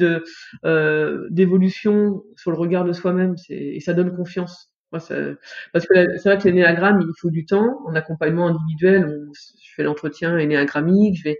euh, 0.65 1.27
d'évolution 1.29 2.23
sur 2.35 2.51
le 2.51 2.57
regard 2.57 2.85
de 2.85 2.93
soi-même. 2.93 3.35
Et 3.49 3.79
ça 3.79 3.93
donne 3.93 4.15
confiance. 4.15 4.71
Parce 4.91 5.07
que 5.09 5.37
c'est 5.73 6.25
vrai 6.25 6.37
que 6.37 6.47
l'énéagramme, 6.47 7.01
il 7.01 7.13
faut 7.19 7.29
du 7.29 7.45
temps. 7.45 7.79
En 7.85 7.95
accompagnement 7.95 8.47
individuel, 8.47 9.05
on, 9.05 9.31
je 9.33 9.73
fais 9.75 9.83
l'entretien 9.83 10.37
énéagrammique. 10.37 11.17
Je 11.17 11.23
vais 11.23 11.39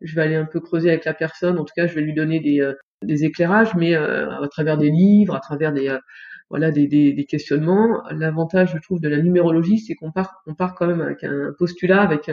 je 0.00 0.14
vais 0.14 0.22
aller 0.22 0.36
un 0.36 0.44
peu 0.44 0.60
creuser 0.60 0.90
avec 0.90 1.04
la 1.04 1.14
personne. 1.14 1.58
En 1.58 1.64
tout 1.64 1.72
cas, 1.74 1.86
je 1.86 1.94
vais 1.94 2.00
lui 2.00 2.14
donner 2.14 2.40
des, 2.40 2.60
euh, 2.60 2.74
éclairages, 3.02 3.74
mais 3.74 3.94
euh, 3.94 4.30
à 4.42 4.48
travers 4.48 4.78
des 4.78 4.90
livres, 4.90 5.34
à 5.34 5.40
travers 5.40 5.72
des, 5.72 5.88
euh, 5.88 6.70
des, 6.70 7.26
questionnements. 7.28 8.02
L'avantage, 8.10 8.72
je 8.74 8.78
trouve, 8.78 9.00
de 9.00 9.08
la 9.08 9.18
numérologie, 9.18 9.78
c'est 9.78 9.94
qu'on 9.94 10.12
part, 10.12 10.42
on 10.46 10.54
part 10.54 10.74
quand 10.74 10.86
même 10.86 11.00
avec 11.00 11.24
un 11.24 11.52
postulat, 11.58 12.02
avec 12.02 12.30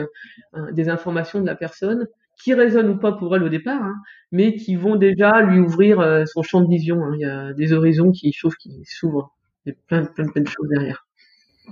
des 0.72 0.88
informations 0.88 1.40
de 1.40 1.46
la 1.46 1.54
personne 1.56 2.06
qui 2.42 2.52
résonnent 2.52 2.90
ou 2.90 2.98
pas 2.98 3.12
pour 3.12 3.34
elle 3.34 3.42
au 3.42 3.48
départ, 3.48 3.82
hein, 3.82 3.94
mais 4.30 4.56
qui 4.56 4.76
vont 4.76 4.96
déjà 4.96 5.40
lui 5.40 5.58
ouvrir 5.58 6.24
son 6.26 6.42
champ 6.42 6.60
de 6.60 6.68
vision. 6.68 7.02
Hein. 7.02 7.12
Il 7.14 7.20
y 7.20 7.24
a 7.24 7.52
des 7.54 7.72
horizons 7.72 8.12
qui 8.12 8.32
s'ouvrent. 8.32 9.32
Il 9.64 9.70
y 9.70 9.72
a 9.72 9.76
plein, 9.86 10.02
de 10.02 10.48
choses 10.48 10.68
derrière. 10.68 11.06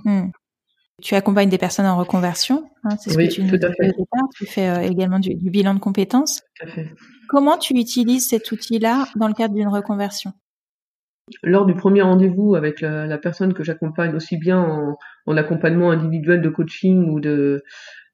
Hmm. 0.03 0.29
Tu 1.01 1.15
accompagnes 1.15 1.49
des 1.49 1.57
personnes 1.57 1.85
en 1.85 1.97
reconversion, 1.97 2.69
hein, 2.83 2.95
c'est 2.97 3.09
ce 3.11 3.17
que 3.17 3.29
tu 3.29 3.43
nous 3.43 3.57
départ. 3.57 3.71
Tu 4.35 4.45
fais 4.45 4.69
euh, 4.69 4.81
également 4.81 5.19
du, 5.19 5.35
du, 5.35 5.49
bilan 5.49 5.73
de 5.73 5.79
compétences. 5.79 6.41
Tout 6.59 6.65
à 6.65 6.67
fait. 6.67 6.89
Comment 7.27 7.57
tu 7.57 7.73
utilises 7.75 8.29
cet 8.29 8.51
outil-là 8.51 9.07
dans 9.15 9.27
le 9.27 9.33
cadre 9.33 9.53
d'une 9.53 9.67
reconversion? 9.67 10.31
Lors 11.43 11.65
du 11.65 11.73
premier 11.73 12.01
rendez-vous 12.01 12.55
avec 12.55 12.81
la, 12.81 13.07
la 13.07 13.17
personne 13.17 13.53
que 13.53 13.63
j'accompagne, 13.63 14.15
aussi 14.15 14.37
bien 14.37 14.59
en, 14.59 14.97
en, 15.25 15.37
accompagnement 15.37 15.91
individuel 15.91 16.41
de 16.41 16.49
coaching 16.49 17.09
ou 17.09 17.19
de 17.19 17.63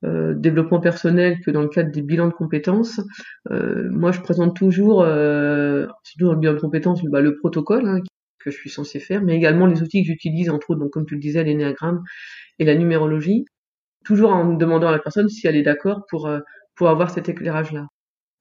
euh, 0.04 0.34
développement 0.34 0.80
personnel 0.80 1.40
que 1.46 1.52
dans 1.52 1.62
le 1.62 1.68
cadre 1.68 1.92
des 1.92 2.02
bilans 2.02 2.28
de 2.28 2.34
compétences, 2.34 3.02
euh, 3.52 3.88
moi 3.92 4.12
je 4.12 4.22
présente 4.22 4.56
toujours, 4.56 5.04
euh, 5.04 5.86
toujours 6.14 6.34
le 6.34 6.40
bilan 6.40 6.54
de 6.54 6.60
compétences, 6.60 7.04
bah, 7.04 7.22
le 7.22 7.36
protocole 7.36 7.88
hein, 7.88 8.00
que 8.44 8.52
je 8.52 8.58
suis 8.58 8.70
censé 8.70 9.00
faire, 9.00 9.22
mais 9.24 9.36
également 9.36 9.66
les 9.66 9.82
outils 9.82 10.02
que 10.04 10.08
j'utilise, 10.08 10.50
entre 10.50 10.72
autres, 10.72 10.80
donc 10.82 10.92
comme 10.92 11.06
tu 11.06 11.16
le 11.16 11.22
disais, 11.22 11.44
l'énéagramme 11.44 12.04
et 12.60 12.66
la 12.66 12.76
numérologie, 12.76 13.46
toujours 14.06 14.32
en 14.34 14.54
demandant 14.54 14.88
à 14.88 14.92
la 14.92 15.00
personne 15.00 15.30
si 15.30 15.48
elle 15.48 15.56
est 15.56 15.64
d'accord 15.64 16.06
pour, 16.10 16.28
euh, 16.28 16.40
pour 16.76 16.90
avoir 16.90 17.10
cet 17.12 17.30
éclairage-là. 17.30 17.88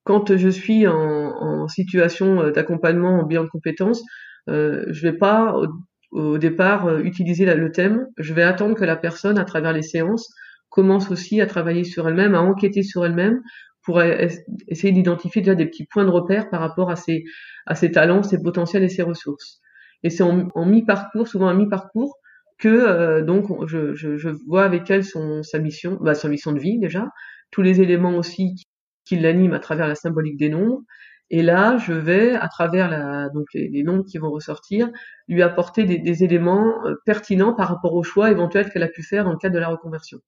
Quand 0.05 0.37
je 0.37 0.49
suis 0.49 0.87
en, 0.87 0.95
en 0.95 1.69
situation 1.69 2.41
euh, 2.43 2.51
d'accompagnement 2.51 3.21
en 3.21 3.25
bilan 3.27 3.45
de 3.45 3.49
compétences, 3.49 4.03
euh, 4.49 4.85
je 4.89 5.03
vais 5.03 5.17
pas 5.17 5.55
au, 5.55 5.67
au 6.13 6.39
départ 6.39 6.87
euh, 6.87 7.01
utiliser 7.01 7.45
le 7.55 7.71
thème. 7.71 8.07
Je 8.19 8.33
vais 8.35 8.43
attendre 8.43 8.75
que 8.75 8.85
la 8.85 8.97
personne, 8.97 9.39
à 9.39 9.45
travers 9.45 9.73
les 9.73 9.83
séances, 9.83 10.33
commence 10.71 11.11
aussi 11.11 11.41
à 11.41 11.47
travailler 11.47 11.85
sur 11.85 12.09
elle-même, 12.09 12.35
à 12.35 12.41
enquêter 12.41 12.83
sur 12.83 13.05
elle-même 13.05 13.41
pour 13.83 14.03
essayer 14.03 14.93
d'identifier 14.93 15.43
déjà 15.43 15.55
des 15.55 15.67
petits 15.67 15.87
points 15.87 16.05
de 16.05 16.11
repère 16.11 16.51
par 16.51 16.61
rapport 16.61 16.91
à 16.91 16.97
ses, 16.97 17.25
à 17.67 17.75
ses 17.75 17.91
talents, 17.91 18.23
ses 18.23 18.43
potentiels 18.43 18.83
et 18.85 18.89
ses 18.89 19.03
ressources. 19.03 19.61
Et 20.03 20.11
c'est 20.11 20.23
en, 20.23 20.49
en 20.55 20.67
mi-parcours, 20.67 21.29
souvent 21.29 21.49
à 21.49 21.55
mi-parcours, 21.55 22.17
que 22.59 22.69
euh, 22.69 23.23
donc 23.23 23.47
je, 23.67 23.95
je, 23.95 24.17
je, 24.17 24.29
vois 24.47 24.65
avec 24.65 24.91
elle 24.91 25.05
son, 25.05 25.43
sa 25.43 25.59
mission, 25.59 25.99
bah, 26.01 26.15
sa 26.15 26.29
mission 26.29 26.53
de 26.53 26.59
vie 26.59 26.79
déjà, 26.79 27.09
tous 27.51 27.63
les 27.63 27.81
éléments 27.81 28.17
aussi 28.17 28.55
qui, 28.55 28.65
qui 29.05 29.17
l'animent 29.17 29.55
à 29.55 29.61
travers 29.61 29.89
la 29.89 29.95
symbolique 29.95 30.37
des 30.37 30.51
nombres, 30.51 30.83
et 31.31 31.43
là, 31.43 31.79
je 31.79 31.93
vais, 31.93 32.35
à 32.35 32.49
travers 32.49 32.91
la, 32.91 33.29
donc 33.29 33.47
les, 33.55 33.69
les 33.69 33.85
nombres 33.85 34.05
qui 34.05 34.19
vont 34.19 34.31
ressortir, 34.31 34.91
lui 35.29 35.43
apporter 35.43 35.85
des, 35.85 35.99
des 35.99 36.25
éléments 36.25 36.85
euh, 36.85 36.97
pertinents 37.07 37.55
par 37.55 37.69
rapport 37.69 37.95
au 37.95 38.03
choix 38.03 38.33
éventuel 38.33 38.69
qu'elle 38.69 38.83
a 38.83 38.89
pu 38.89 39.05
faire 39.05 39.25
dans 39.25 39.31
le 39.31 39.39
cadre 39.39 39.55
de 39.55 39.61
la 39.61 39.69
reconversion. 39.69 40.19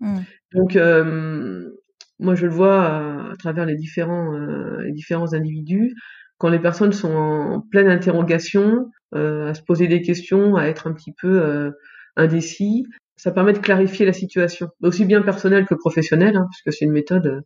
Mmh. 0.00 0.20
Donc, 0.54 0.76
euh, 0.76 1.70
moi, 2.18 2.34
je 2.34 2.46
le 2.46 2.52
vois 2.52 2.82
à, 2.82 3.32
à 3.32 3.36
travers 3.36 3.66
les 3.66 3.76
différents, 3.76 4.34
euh, 4.34 4.80
les 4.82 4.92
différents 4.92 5.34
individus. 5.34 5.94
Quand 6.38 6.48
les 6.48 6.58
personnes 6.58 6.92
sont 6.92 7.14
en 7.14 7.60
pleine 7.60 7.88
interrogation, 7.88 8.90
euh, 9.14 9.50
à 9.50 9.54
se 9.54 9.62
poser 9.62 9.86
des 9.86 10.02
questions, 10.02 10.56
à 10.56 10.64
être 10.66 10.86
un 10.86 10.92
petit 10.92 11.12
peu 11.12 11.42
euh, 11.42 11.70
indécis, 12.16 12.86
ça 13.16 13.30
permet 13.30 13.52
de 13.52 13.58
clarifier 13.58 14.04
la 14.04 14.12
situation, 14.12 14.70
aussi 14.82 15.04
bien 15.04 15.22
personnelle 15.22 15.66
que 15.66 15.74
professionnelle, 15.74 16.36
hein, 16.36 16.48
puisque 16.50 16.76
c'est 16.76 16.84
une 16.84 16.92
méthode 16.92 17.44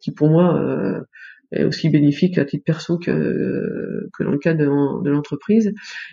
qui, 0.00 0.12
pour 0.12 0.30
moi, 0.30 0.58
est 0.58 1.31
aussi 1.60 1.90
bénéfique 1.90 2.38
à 2.38 2.44
titre 2.44 2.64
perso 2.64 2.98
que, 2.98 4.08
que 4.12 4.24
dans 4.24 4.30
le 4.30 4.38
cadre 4.38 4.60
de, 4.60 5.04
de 5.04 5.10
l'entreprise. 5.10 5.72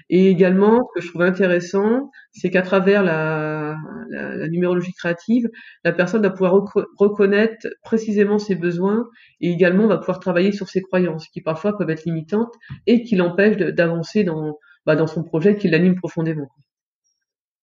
Et 0.09 0.29
également, 0.29 0.89
ce 0.95 0.99
que 0.99 1.05
je 1.05 1.09
trouve 1.09 1.21
intéressant, 1.21 2.11
c'est 2.31 2.49
qu'à 2.49 2.61
travers 2.61 3.03
la, 3.03 3.77
la, 4.09 4.35
la, 4.35 4.47
numérologie 4.47 4.93
créative, 4.93 5.47
la 5.83 5.91
personne 5.91 6.21
va 6.21 6.29
pouvoir 6.29 6.53
reconnaître 6.97 7.67
précisément 7.83 8.39
ses 8.39 8.55
besoins 8.55 9.07
et 9.41 9.51
également 9.51 9.87
va 9.87 9.97
pouvoir 9.97 10.19
travailler 10.19 10.51
sur 10.51 10.69
ses 10.69 10.81
croyances, 10.81 11.27
qui 11.29 11.41
parfois 11.41 11.77
peuvent 11.77 11.89
être 11.89 12.05
limitantes 12.05 12.53
et 12.87 13.03
qui 13.03 13.15
l'empêchent 13.15 13.57
d'avancer 13.57 14.23
dans, 14.23 14.57
bah, 14.85 14.95
dans 14.95 15.07
son 15.07 15.23
projet 15.23 15.55
qui 15.55 15.69
l'anime 15.69 15.95
profondément. 15.95 16.49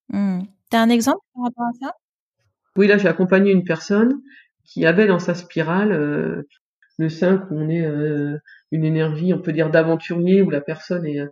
Mmh. 0.09 0.41
T'as 0.71 0.81
un 0.81 0.89
exemple 0.89 1.21
par 1.35 1.45
rapport 1.45 1.67
à 1.67 1.87
ça? 1.87 1.93
Oui, 2.77 2.87
là 2.87 2.99
j'ai 2.99 3.09
accompagné 3.09 3.53
une 3.53 3.65
personne 3.65 4.21
qui 4.65 4.85
avait 4.85 5.07
dans 5.07 5.19
sa 5.19 5.35
spirale 5.35 5.93
euh, 5.93 6.43
le 6.99 7.09
5 7.09 7.51
où 7.51 7.59
on 7.59 7.69
est 7.69 7.85
euh, 7.85 8.39
une 8.73 8.85
énergie, 8.85 9.35
on 9.35 9.41
peut 9.41 9.53
dire 9.53 9.71
d'aventurier, 9.71 10.43
où 10.43 10.51
la 10.51 10.61
personne 10.61 11.07
est 11.07 11.21
euh, 11.21 11.29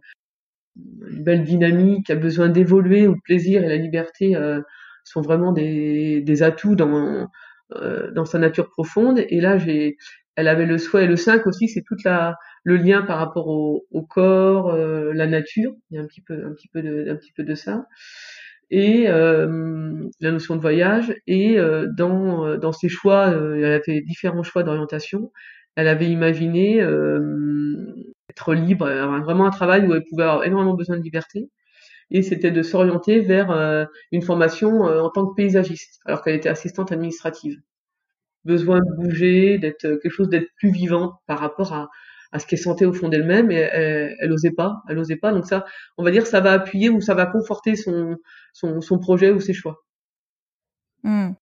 une 0.76 1.22
belle 1.24 1.44
dynamique, 1.44 2.10
a 2.10 2.16
besoin 2.16 2.48
d'évoluer, 2.48 3.06
où 3.06 3.14
le 3.14 3.20
plaisir 3.24 3.62
et 3.62 3.68
la 3.68 3.76
liberté 3.76 4.36
euh, 4.36 4.60
sont 5.04 5.20
vraiment 5.20 5.52
des, 5.52 6.20
des 6.22 6.42
atouts 6.42 6.74
dans, 6.76 7.28
euh, 7.72 8.10
dans 8.12 8.24
sa 8.24 8.38
nature 8.38 8.70
profonde. 8.70 9.20
Et 9.28 9.40
là, 9.40 9.58
j'ai, 9.58 9.96
elle 10.36 10.48
avait 10.48 10.66
le 10.66 10.78
souhait, 10.78 11.04
et 11.04 11.06
le 11.06 11.16
5 11.16 11.46
aussi, 11.46 11.68
c'est 11.68 11.82
toute 11.82 12.04
la 12.04 12.36
le 12.64 12.76
lien 12.76 13.02
par 13.02 13.18
rapport 13.18 13.48
au, 13.48 13.86
au 13.90 14.02
corps, 14.02 14.70
euh, 14.70 15.12
la 15.12 15.26
nature. 15.26 15.74
Il 15.90 15.96
y 15.96 15.98
a 15.98 16.02
un 16.02 16.06
petit 16.06 16.22
peu, 16.22 16.46
un 16.46 16.52
petit 16.54 16.68
peu 16.68 16.82
de, 16.82 17.10
un 17.10 17.16
petit 17.16 17.32
peu 17.32 17.44
de 17.44 17.54
ça 17.54 17.86
et 18.74 19.08
euh, 19.08 20.08
la 20.18 20.32
notion 20.32 20.56
de 20.56 20.60
voyage 20.60 21.14
et 21.28 21.60
euh, 21.60 21.86
dans 21.96 22.58
dans 22.58 22.72
ses 22.72 22.88
choix 22.88 23.28
euh, 23.28 23.54
elle 23.58 23.72
a 23.72 23.80
fait 23.80 24.00
différents 24.00 24.42
choix 24.42 24.64
d'orientation. 24.64 25.30
Elle 25.76 25.86
avait 25.86 26.08
imaginé 26.08 26.78
être 28.28 28.54
libre 28.54 28.86
avoir 28.86 29.22
vraiment 29.22 29.46
un 29.46 29.50
travail 29.50 29.86
où 29.86 29.94
elle 29.94 30.04
pouvait 30.08 30.24
avoir 30.24 30.44
énormément 30.44 30.74
besoin 30.74 30.96
de 30.96 31.02
liberté. 31.02 31.50
Et 32.10 32.22
c'était 32.22 32.50
de 32.50 32.62
s'orienter 32.62 33.20
vers 33.20 33.88
une 34.12 34.22
formation 34.22 34.82
en 34.82 35.10
tant 35.10 35.26
que 35.26 35.34
paysagiste 35.34 36.00
alors 36.04 36.22
qu'elle 36.22 36.36
était 36.36 36.48
assistante 36.48 36.92
administrative. 36.92 37.56
Besoin 38.44 38.78
de 38.78 39.02
bouger 39.02 39.58
d'être 39.58 39.80
quelque 39.80 40.10
chose 40.10 40.28
d'être 40.28 40.48
plus 40.58 40.70
vivant 40.70 41.14
par 41.26 41.40
rapport 41.40 41.72
à 41.72 41.88
à 42.34 42.40
ce 42.40 42.46
qu'elle 42.46 42.58
sentait 42.58 42.84
au 42.84 42.92
fond 42.92 43.08
d'elle-même 43.08 43.50
et 43.50 43.54
elle, 43.54 44.16
elle, 44.20 44.32
osait 44.32 44.50
pas, 44.50 44.82
elle 44.88 44.98
osait 44.98 45.16
pas. 45.16 45.32
Donc 45.32 45.46
ça, 45.46 45.64
on 45.96 46.02
va 46.04 46.10
dire, 46.10 46.26
ça 46.26 46.40
va 46.40 46.52
appuyer 46.52 46.90
ou 46.90 47.00
ça 47.00 47.14
va 47.14 47.26
conforter 47.26 47.76
son 47.76 48.16
son, 48.52 48.80
son 48.80 48.98
projet 48.98 49.30
ou 49.30 49.40
ses 49.40 49.54
choix. 49.54 49.84
Mmh. 51.04 51.32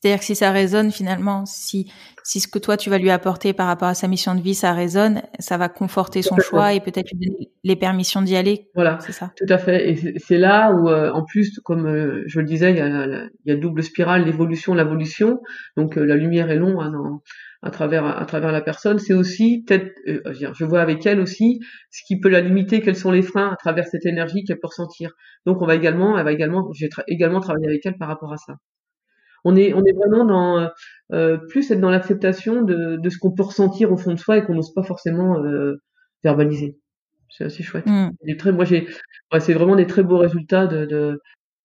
C'est-à-dire 0.00 0.20
que 0.20 0.24
si 0.24 0.34
ça 0.34 0.50
résonne 0.50 0.92
finalement, 0.92 1.44
si 1.44 1.92
si 2.24 2.40
ce 2.40 2.48
que 2.48 2.58
toi 2.58 2.78
tu 2.78 2.88
vas 2.88 2.96
lui 2.96 3.10
apporter 3.10 3.52
par 3.52 3.66
rapport 3.66 3.88
à 3.88 3.94
sa 3.94 4.08
mission 4.08 4.34
de 4.34 4.40
vie, 4.40 4.54
ça 4.54 4.72
résonne, 4.72 5.22
ça 5.40 5.58
va 5.58 5.68
conforter 5.68 6.22
son 6.22 6.38
choix 6.38 6.72
et 6.72 6.80
peut-être 6.80 7.10
lui 7.12 7.28
donner 7.28 7.50
les 7.64 7.76
permissions 7.76 8.22
d'y 8.22 8.34
aller. 8.34 8.70
Voilà, 8.74 8.98
c'est 9.00 9.12
ça. 9.12 9.32
Tout 9.36 9.52
à 9.52 9.58
fait. 9.58 9.90
Et 9.90 10.18
c'est 10.18 10.38
là 10.38 10.72
où, 10.72 10.88
euh, 10.88 11.10
en 11.12 11.22
plus, 11.22 11.60
comme 11.60 11.86
euh, 11.86 12.22
je 12.26 12.40
le 12.40 12.46
disais, 12.46 12.70
il 12.70 12.78
y 12.78 12.80
a, 12.80 13.06
il 13.44 13.52
y 13.52 13.54
a 13.54 13.56
double 13.56 13.82
spirale, 13.82 14.24
l'évolution, 14.24 14.72
l'évolution. 14.72 15.42
Donc 15.76 15.98
euh, 15.98 16.04
la 16.04 16.16
lumière 16.16 16.50
est 16.50 16.56
longue 16.56 16.80
hein, 16.80 16.90
dans, 16.90 17.22
à 17.62 17.70
travers 17.70 18.06
à 18.06 18.24
travers 18.24 18.52
la 18.52 18.62
personne, 18.62 18.98
c'est 18.98 19.12
aussi 19.12 19.64
peut-être, 19.66 19.92
euh, 20.08 20.20
je 20.32 20.64
vois 20.64 20.80
avec 20.80 21.04
elle 21.04 21.20
aussi 21.20 21.60
ce 21.90 22.02
qui 22.06 22.18
peut 22.18 22.30
la 22.30 22.40
limiter, 22.40 22.80
quels 22.80 22.96
sont 22.96 23.10
les 23.10 23.22
freins 23.22 23.50
à 23.50 23.56
travers 23.56 23.86
cette 23.86 24.06
énergie 24.06 24.44
qu'elle 24.44 24.58
peut 24.58 24.68
ressentir. 24.68 25.12
Donc 25.44 25.60
on 25.60 25.66
va 25.66 25.74
également, 25.74 26.18
elle 26.18 26.24
va 26.24 26.32
également, 26.32 26.72
j'ai 26.72 26.88
tra 26.88 27.02
également 27.06 27.40
travaillé 27.40 27.66
avec 27.66 27.84
elle 27.84 27.98
par 27.98 28.08
rapport 28.08 28.32
à 28.32 28.38
ça. 28.38 28.54
On 29.44 29.56
est 29.56 29.74
on 29.74 29.84
est 29.84 29.92
vraiment 29.92 30.24
dans 30.24 30.58
euh, 30.58 30.68
euh 31.12 31.38
plus 31.48 31.70
être 31.70 31.80
dans 31.80 31.90
l'acceptation 31.90 32.62
de, 32.62 32.96
de 32.96 33.10
ce 33.10 33.18
qu'on 33.18 33.32
peut 33.32 33.42
ressentir 33.42 33.92
au 33.92 33.96
fond 33.96 34.14
de 34.14 34.18
soi 34.18 34.38
et 34.38 34.44
qu'on 34.44 34.54
n'ose 34.54 34.72
pas 34.74 34.82
forcément 34.82 35.42
euh, 35.44 35.82
verbaliser. 36.24 36.78
C'est 37.28 37.44
assez 37.44 37.62
chouette. 37.62 37.86
Mmh. 37.86 38.10
Très, 38.38 38.52
moi 38.52 38.64
j'ai, 38.64 38.88
ouais, 39.32 39.40
c'est 39.40 39.54
vraiment 39.54 39.76
des 39.76 39.86
très 39.86 40.02
beaux 40.02 40.18
résultats 40.18 40.66
de, 40.66 40.84
de 40.86 41.20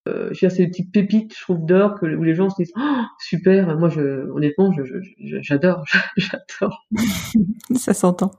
euh, 0.07 0.29
j'ai 0.31 0.49
ces 0.49 0.67
petites 0.67 0.91
pépites, 0.91 1.35
je 1.35 1.41
trouve, 1.41 1.65
d'or 1.65 1.95
où 2.01 2.23
les 2.23 2.35
gens 2.35 2.49
se 2.49 2.61
disent 2.61 2.73
oh, 2.77 3.01
super. 3.19 3.75
Moi, 3.77 3.89
je, 3.89 4.29
honnêtement, 4.31 4.71
j'adore, 5.19 5.83
j'adore. 6.17 6.85
Ça 7.75 7.93
s'entend. 7.93 8.31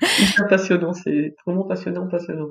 c'est 0.00 0.48
passionnant, 0.48 0.92
c'est 0.94 1.34
vraiment 1.46 1.64
passionnant, 1.64 2.06
passionnant. 2.06 2.48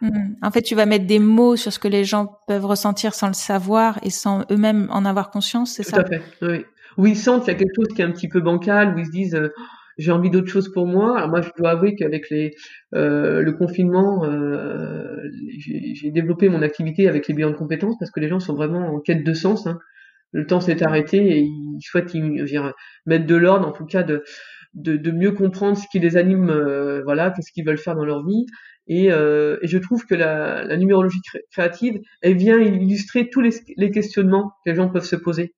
Mmh. 0.00 0.34
En 0.42 0.50
fait, 0.50 0.62
tu 0.62 0.74
vas 0.74 0.86
mettre 0.86 1.06
des 1.06 1.18
mots 1.18 1.56
sur 1.56 1.72
ce 1.72 1.78
que 1.78 1.88
les 1.88 2.04
gens 2.04 2.38
peuvent 2.46 2.66
ressentir 2.66 3.14
sans 3.14 3.26
le 3.26 3.32
savoir 3.32 3.98
et 4.02 4.10
sans 4.10 4.44
eux-mêmes 4.50 4.88
en 4.90 5.04
avoir 5.04 5.30
conscience, 5.30 5.72
c'est 5.72 5.82
ça? 5.82 6.02
Tout 6.02 6.12
à 6.12 6.18
fait. 6.18 6.22
Oui. 6.42 6.64
Où 6.98 7.06
ils 7.06 7.16
sentent 7.16 7.44
qu'il 7.44 7.52
y 7.52 7.56
a 7.56 7.58
quelque 7.58 7.74
chose 7.74 7.88
qui 7.94 8.02
est 8.02 8.04
un 8.04 8.10
petit 8.10 8.28
peu 8.28 8.40
bancal, 8.40 8.94
où 8.94 8.98
ils 8.98 9.06
se 9.06 9.10
disent 9.10 9.34
euh, 9.34 9.52
j'ai 9.98 10.12
envie 10.12 10.30
d'autre 10.30 10.48
chose 10.48 10.72
pour 10.72 10.86
moi. 10.86 11.16
Alors 11.16 11.28
moi, 11.28 11.40
je 11.40 11.50
dois 11.58 11.70
avouer 11.70 11.94
qu'avec 11.94 12.30
les 12.30 12.54
euh, 12.94 13.42
le 13.42 13.52
confinement, 13.52 14.24
euh, 14.24 15.16
j'ai 15.58 16.10
développé 16.10 16.48
mon 16.48 16.62
activité 16.62 17.08
avec 17.08 17.28
les 17.28 17.34
bilans 17.34 17.50
de 17.50 17.56
compétences 17.56 17.96
parce 17.98 18.10
que 18.10 18.20
les 18.20 18.28
gens 18.28 18.40
sont 18.40 18.54
vraiment 18.54 18.94
en 18.94 19.00
quête 19.00 19.24
de 19.24 19.34
sens. 19.34 19.66
Hein. 19.66 19.78
Le 20.32 20.46
temps 20.46 20.60
s'est 20.60 20.82
arrêté 20.82 21.18
et 21.18 21.40
ils 21.40 21.80
souhaitent 21.80 22.14
mettre 23.06 23.26
de 23.26 23.34
l'ordre, 23.34 23.66
en 23.66 23.72
tout 23.72 23.86
cas 23.86 24.02
de, 24.02 24.22
de, 24.74 24.96
de 24.96 25.10
mieux 25.10 25.32
comprendre 25.32 25.76
ce 25.76 25.86
qui 25.90 25.98
les 25.98 26.16
anime, 26.16 26.50
euh, 26.50 27.02
voilà, 27.04 27.30
qu'est-ce 27.30 27.50
qu'ils 27.52 27.64
veulent 27.66 27.78
faire 27.78 27.96
dans 27.96 28.04
leur 28.04 28.24
vie. 28.26 28.46
Et, 28.86 29.12
euh, 29.12 29.58
et 29.62 29.68
je 29.68 29.78
trouve 29.78 30.04
que 30.06 30.14
la, 30.14 30.64
la 30.64 30.76
numérologie 30.76 31.20
créative, 31.50 32.00
elle 32.22 32.36
vient 32.36 32.58
illustrer 32.58 33.28
tous 33.30 33.40
les, 33.40 33.50
les 33.76 33.90
questionnements 33.90 34.52
que 34.64 34.70
les 34.70 34.76
gens 34.76 34.88
peuvent 34.88 35.04
se 35.04 35.16
poser. 35.16 35.54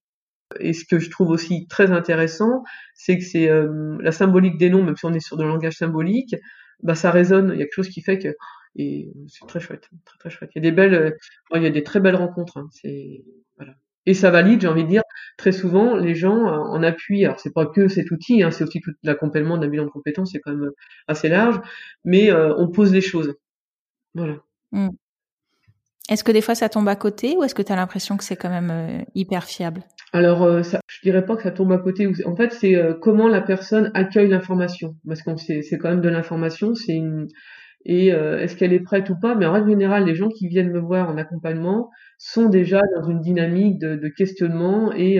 Et 0.58 0.72
ce 0.72 0.84
que 0.84 0.98
je 0.98 1.10
trouve 1.10 1.30
aussi 1.30 1.66
très 1.68 1.92
intéressant, 1.92 2.64
c'est 2.94 3.18
que 3.18 3.24
c'est 3.24 3.48
euh, 3.48 3.96
la 4.00 4.12
symbolique 4.12 4.58
des 4.58 4.70
noms, 4.70 4.82
même 4.82 4.96
si 4.96 5.04
on 5.06 5.12
est 5.12 5.20
sur 5.20 5.36
le 5.36 5.46
langage 5.46 5.76
symbolique, 5.76 6.34
bah 6.82 6.94
ça 6.94 7.10
résonne. 7.10 7.50
Il 7.54 7.58
y 7.58 7.62
a 7.62 7.64
quelque 7.64 7.74
chose 7.74 7.88
qui 7.88 8.02
fait 8.02 8.18
que 8.18 8.34
et 8.76 9.12
c'est 9.28 9.46
très 9.46 9.60
chouette, 9.60 9.88
très 10.04 10.18
très 10.18 10.30
chouette. 10.30 10.50
Il 10.54 10.64
y 10.64 10.66
a 10.66 10.70
des 10.70 10.74
belles, 10.74 11.16
il 11.54 11.62
y 11.62 11.66
a 11.66 11.70
des 11.70 11.82
très 11.84 12.00
belles 12.00 12.16
rencontres. 12.16 12.58
Hein, 12.58 12.68
c'est 12.72 13.24
voilà. 13.56 13.74
Et 14.06 14.14
ça 14.14 14.30
valide, 14.30 14.62
j'ai 14.62 14.68
envie 14.68 14.84
de 14.84 14.88
dire, 14.88 15.02
très 15.36 15.52
souvent 15.52 15.94
les 15.96 16.14
gens 16.14 16.36
en 16.36 16.82
appui. 16.82 17.24
Alors 17.24 17.38
c'est 17.38 17.52
pas 17.52 17.66
que 17.66 17.88
cet 17.88 18.10
outil, 18.10 18.42
hein, 18.42 18.50
c'est 18.50 18.64
aussi 18.64 18.80
tout 18.80 18.92
l'accompagnement 19.02 19.58
d'un 19.58 19.68
bilan 19.68 19.84
de 19.84 19.90
compétences, 19.90 20.32
c'est 20.32 20.40
quand 20.40 20.54
même 20.54 20.70
assez 21.06 21.28
large, 21.28 21.60
mais 22.04 22.32
on 22.32 22.68
pose 22.68 22.92
les 22.92 23.02
choses. 23.02 23.34
Voilà. 24.14 24.38
Mmh. 24.72 24.90
Est-ce 26.10 26.24
que 26.24 26.32
des 26.32 26.40
fois 26.40 26.56
ça 26.56 26.68
tombe 26.68 26.88
à 26.88 26.96
côté 26.96 27.36
ou 27.38 27.44
est-ce 27.44 27.54
que 27.54 27.62
tu 27.62 27.72
as 27.72 27.76
l'impression 27.76 28.16
que 28.16 28.24
c'est 28.24 28.34
quand 28.34 28.50
même 28.50 28.70
euh, 28.72 29.04
hyper 29.14 29.44
fiable? 29.44 29.82
Alors, 30.12 30.42
euh, 30.42 30.64
ça, 30.64 30.80
je 30.88 30.98
dirais 31.04 31.24
pas 31.24 31.36
que 31.36 31.44
ça 31.44 31.52
tombe 31.52 31.70
à 31.70 31.78
côté. 31.78 32.10
En 32.26 32.34
fait, 32.34 32.52
c'est 32.52 32.74
euh, 32.74 32.94
comment 33.00 33.28
la 33.28 33.40
personne 33.40 33.92
accueille 33.94 34.28
l'information. 34.28 34.96
Parce 35.06 35.22
que 35.22 35.30
c'est 35.36 35.78
quand 35.78 35.88
même 35.88 36.00
de 36.00 36.08
l'information. 36.08 36.74
C'est. 36.74 37.00
Et 37.86 38.08
est-ce 38.08 38.56
qu'elle 38.56 38.74
est 38.74 38.80
prête 38.80 39.08
ou 39.08 39.14
pas? 39.18 39.34
Mais 39.34 39.46
en 39.46 39.52
règle 39.52 39.70
générale, 39.70 40.04
les 40.04 40.14
gens 40.14 40.28
qui 40.28 40.48
viennent 40.48 40.70
me 40.70 40.80
voir 40.80 41.08
en 41.08 41.16
accompagnement 41.16 41.88
sont 42.18 42.50
déjà 42.50 42.82
dans 42.94 43.08
une 43.08 43.20
dynamique 43.20 43.78
de, 43.78 44.08
questionnement 44.08 44.92
et 44.92 45.18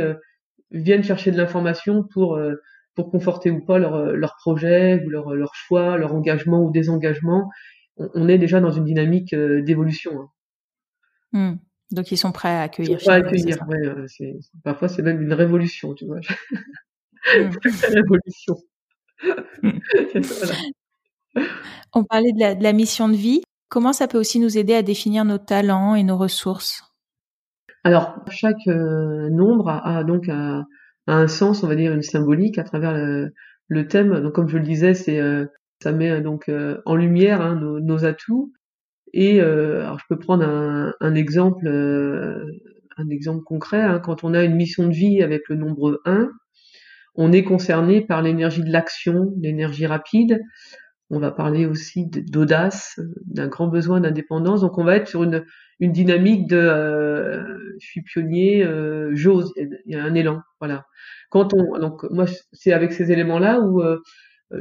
viennent 0.70 1.02
chercher 1.02 1.30
de 1.30 1.38
l'information 1.38 2.04
pour 2.12 2.38
conforter 3.10 3.50
ou 3.50 3.64
pas 3.64 3.78
leur, 3.78 4.34
projet 4.42 5.02
ou 5.06 5.08
leur, 5.08 5.54
choix, 5.54 5.96
leur 5.96 6.12
engagement 6.14 6.62
ou 6.62 6.70
désengagement. 6.70 7.48
On, 7.96 8.10
on 8.12 8.28
est 8.28 8.36
déjà 8.36 8.60
dans 8.60 8.72
une 8.72 8.84
dynamique 8.84 9.34
d'évolution. 9.34 10.20
Hein. 10.20 10.28
Mmh. 11.32 11.54
Donc 11.92 12.12
ils 12.12 12.16
sont 12.16 12.32
prêts 12.32 12.48
à 12.54 12.62
accueillir. 12.62 12.98
Ils 12.98 13.00
sont 13.00 13.06
prêts 13.06 13.14
à 13.14 13.26
accueillir. 13.26 13.58
Ouais, 13.68 13.86
euh, 13.86 14.06
parfois 14.62 14.88
c'est 14.88 15.02
même 15.02 15.20
une 15.20 15.32
révolution, 15.32 15.94
tu 15.94 16.06
vois. 16.06 16.20
Mmh. 16.20 17.50
révolution. 17.88 18.56
On 21.92 22.04
parlait 22.04 22.32
de 22.32 22.40
la, 22.40 22.54
de 22.54 22.62
la, 22.62 22.72
mission 22.72 23.08
de 23.08 23.16
vie. 23.16 23.42
Comment 23.68 23.92
ça 23.92 24.08
peut 24.08 24.18
aussi 24.18 24.40
nous 24.40 24.58
aider 24.58 24.74
à 24.74 24.82
définir 24.82 25.24
nos 25.24 25.38
talents 25.38 25.94
et 25.94 26.02
nos 26.02 26.16
ressources? 26.16 26.82
Alors 27.84 28.14
chaque 28.30 28.66
euh, 28.66 29.28
nombre 29.30 29.68
a, 29.68 30.04
donc 30.04 30.28
a, 30.28 30.64
un 31.06 31.26
sens, 31.28 31.62
on 31.62 31.68
va 31.68 31.76
dire 31.76 31.92
une 31.92 32.02
symbolique 32.02 32.58
à 32.58 32.64
travers 32.64 32.92
le, 32.92 33.32
le 33.68 33.88
thème. 33.88 34.20
Donc 34.20 34.34
comme 34.34 34.48
je 34.48 34.58
le 34.58 34.64
disais, 34.64 34.94
c'est 34.94 35.20
euh, 35.20 35.46
ça 35.82 35.92
met 35.92 36.20
donc 36.20 36.50
en 36.84 36.96
lumière 36.96 37.40
hein, 37.40 37.54
nos, 37.56 37.80
nos, 37.80 38.04
atouts 38.04 38.52
et 39.12 39.40
euh, 39.40 39.82
alors 39.82 39.98
je 39.98 40.04
peux 40.08 40.18
prendre 40.18 40.44
un, 40.44 40.94
un 41.00 41.14
exemple, 41.14 41.66
euh, 41.66 42.44
un 42.96 43.08
exemple 43.08 43.42
concret. 43.44 43.80
Hein. 43.80 44.00
Quand 44.00 44.24
on 44.24 44.34
a 44.34 44.44
une 44.44 44.54
mission 44.54 44.86
de 44.88 44.92
vie 44.92 45.22
avec 45.22 45.48
le 45.48 45.56
nombre 45.56 46.00
1, 46.04 46.30
on 47.14 47.32
est 47.32 47.44
concerné 47.44 48.00
par 48.00 48.22
l'énergie 48.22 48.62
de 48.62 48.70
l'action, 48.70 49.34
l'énergie 49.40 49.86
rapide. 49.86 50.40
On 51.10 51.18
va 51.18 51.32
parler 51.32 51.66
aussi 51.66 52.06
d'audace, 52.06 53.00
d'un 53.26 53.48
grand 53.48 53.66
besoin 53.66 54.00
d'indépendance. 54.00 54.60
Donc 54.60 54.78
on 54.78 54.84
va 54.84 54.96
être 54.96 55.08
sur 55.08 55.24
une, 55.24 55.44
une 55.80 55.92
dynamique 55.92 56.46
de 56.46 56.56
euh, 56.56 57.42
je 57.80 57.86
suis 57.86 58.02
pionnier, 58.02 58.64
euh, 58.64 59.10
j'ose, 59.14 59.52
il 59.56 59.80
y 59.86 59.96
a 59.96 60.04
un 60.04 60.14
élan. 60.14 60.40
Voilà. 60.60 60.86
Quand 61.30 61.52
on 61.52 61.78
donc 61.78 62.04
moi 62.10 62.26
c'est 62.52 62.72
avec 62.72 62.92
ces 62.92 63.10
éléments 63.10 63.40
là 63.40 63.60
où 63.60 63.82
euh, 63.82 63.98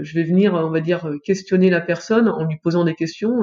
je 0.01 0.13
vais 0.15 0.23
venir 0.23 0.53
on 0.53 0.69
va 0.69 0.81
dire 0.81 1.07
questionner 1.23 1.69
la 1.69 1.81
personne 1.81 2.29
en 2.29 2.45
lui 2.45 2.57
posant 2.63 2.83
des 2.83 2.95
questions 2.95 3.41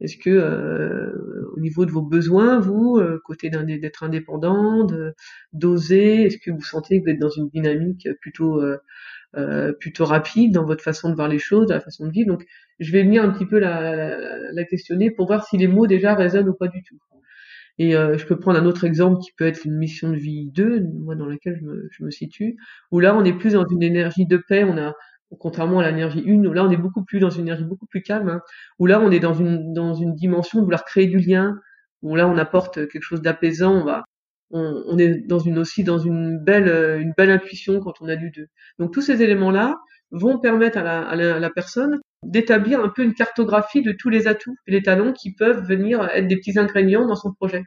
est-ce 0.00 0.16
que 0.18 0.30
euh, 0.30 1.50
au 1.56 1.60
niveau 1.60 1.86
de 1.86 1.90
vos 1.90 2.02
besoins, 2.02 2.60
vous, 2.60 2.98
euh, 2.98 3.20
côté 3.24 3.48
d'être 3.50 4.02
indépendant, 4.02 4.86
d'oser, 5.52 6.24
est-ce 6.24 6.38
que 6.38 6.50
vous 6.50 6.62
sentez 6.62 6.98
que 6.98 7.04
vous 7.04 7.10
êtes 7.10 7.18
dans 7.18 7.30
une 7.30 7.48
dynamique 7.48 8.08
plutôt 8.20 8.62
euh, 8.62 9.72
plutôt 9.80 10.04
rapide 10.04 10.52
dans 10.52 10.64
votre 10.64 10.82
façon 10.82 11.10
de 11.10 11.14
voir 11.14 11.28
les 11.28 11.38
choses, 11.38 11.68
dans 11.68 11.74
la 11.74 11.80
façon 11.80 12.06
de 12.06 12.12
vivre? 12.12 12.28
Donc, 12.28 12.44
je 12.78 12.92
vais 12.92 13.02
venir 13.02 13.22
un 13.24 13.30
petit 13.30 13.46
peu 13.46 13.58
la, 13.58 14.18
la, 14.52 14.64
questionner 14.64 15.10
pour 15.10 15.26
voir 15.26 15.46
si 15.46 15.56
les 15.56 15.66
mots 15.66 15.86
déjà 15.86 16.14
résonnent 16.14 16.48
ou 16.48 16.54
pas 16.54 16.68
du 16.68 16.82
tout. 16.82 16.98
Et 17.78 17.92
je 17.92 18.26
peux 18.26 18.38
prendre 18.38 18.58
un 18.58 18.64
autre 18.64 18.84
exemple 18.84 19.20
qui 19.20 19.32
peut 19.36 19.46
être 19.46 19.66
une 19.66 19.76
mission 19.76 20.10
de 20.10 20.16
vie 20.16 20.46
2, 20.50 20.80
moi 21.04 21.14
dans 21.14 21.26
laquelle 21.26 21.58
je 21.60 21.64
me, 21.64 21.88
je 21.90 22.04
me 22.04 22.10
situe, 22.10 22.56
où 22.90 23.00
là 23.00 23.14
on 23.14 23.22
est 23.24 23.36
plus 23.36 23.52
dans 23.52 23.66
une 23.66 23.82
énergie 23.82 24.24
de 24.26 24.38
paix, 24.38 24.64
on 24.64 24.78
a 24.78 24.94
contrairement 25.40 25.80
à 25.80 25.90
l'énergie 25.90 26.24
1, 26.26 26.44
où 26.44 26.52
là 26.52 26.64
on 26.64 26.70
est 26.70 26.76
beaucoup 26.76 27.04
plus 27.04 27.20
dans 27.20 27.30
une 27.30 27.42
énergie 27.42 27.64
beaucoup 27.64 27.86
plus 27.86 28.02
calme, 28.02 28.28
hein, 28.28 28.40
où 28.78 28.86
là 28.86 29.00
on 29.00 29.10
est 29.10 29.20
dans 29.20 29.34
une 29.34 29.72
dans 29.72 29.94
une 29.94 30.14
dimension 30.14 30.60
de 30.60 30.64
vouloir 30.64 30.84
créer 30.84 31.06
du 31.06 31.18
lien, 31.18 31.58
où 32.02 32.16
là 32.16 32.28
on 32.28 32.38
apporte 32.38 32.88
quelque 32.88 33.02
chose 33.02 33.22
d'apaisant, 33.22 33.74
on 33.74 33.84
va 33.84 34.04
on, 34.50 34.84
on, 34.86 34.98
est 34.98 35.26
dans 35.26 35.40
une 35.40 35.58
aussi 35.58 35.82
dans 35.82 35.98
une 35.98 36.38
belle 36.38 36.68
une 37.00 37.12
belle 37.16 37.30
intuition 37.30 37.80
quand 37.80 37.94
on 38.00 38.08
a 38.08 38.16
du 38.16 38.30
deux. 38.30 38.46
Donc 38.78 38.92
tous 38.92 39.02
ces 39.02 39.22
éléments 39.22 39.50
là 39.50 39.76
vont 40.12 40.38
permettre 40.38 40.78
à 40.78 40.82
la, 40.82 41.02
à 41.02 41.16
la, 41.16 41.50
personne 41.50 42.00
d'établir 42.22 42.80
un 42.80 42.88
peu 42.88 43.02
une 43.02 43.14
cartographie 43.14 43.82
de 43.82 43.92
tous 43.92 44.08
les 44.08 44.28
atouts 44.28 44.56
et 44.66 44.72
les 44.72 44.82
talents 44.82 45.12
qui 45.12 45.34
peuvent 45.34 45.66
venir 45.66 46.08
être 46.14 46.28
des 46.28 46.36
petits 46.36 46.58
ingrédients 46.58 47.06
dans 47.06 47.16
son 47.16 47.32
projet. 47.32 47.64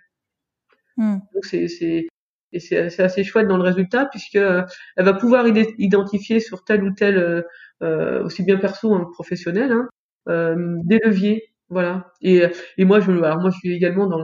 Hmm. 0.97 1.17
Donc 1.33 1.45
c'est 1.45 2.07
et 2.51 2.59
c'est 2.59 2.99
assez 2.99 3.23
chouette 3.23 3.47
dans 3.47 3.57
le 3.57 3.63
résultat 3.63 4.05
puisque 4.05 4.35
euh, 4.35 4.63
elle 4.95 5.05
va 5.05 5.13
pouvoir 5.13 5.45
identifier 5.47 6.39
sur 6.39 6.63
tel 6.63 6.83
ou 6.83 6.93
tel 6.93 7.17
euh, 7.17 7.41
euh 7.83 8.23
aussi 8.23 8.43
bien 8.43 8.57
perso 8.57 8.97
que 9.05 9.11
professionnel 9.11 9.71
hein, 9.71 9.87
euh, 10.29 10.77
des 10.83 10.99
leviers 11.03 11.53
voilà. 11.69 12.11
Et, 12.21 12.41
et 12.77 12.85
moi 12.85 12.99
je 12.99 13.11
alors 13.11 13.39
moi 13.39 13.51
je 13.51 13.57
suis 13.59 13.73
également 13.73 14.07
dans, 14.07 14.19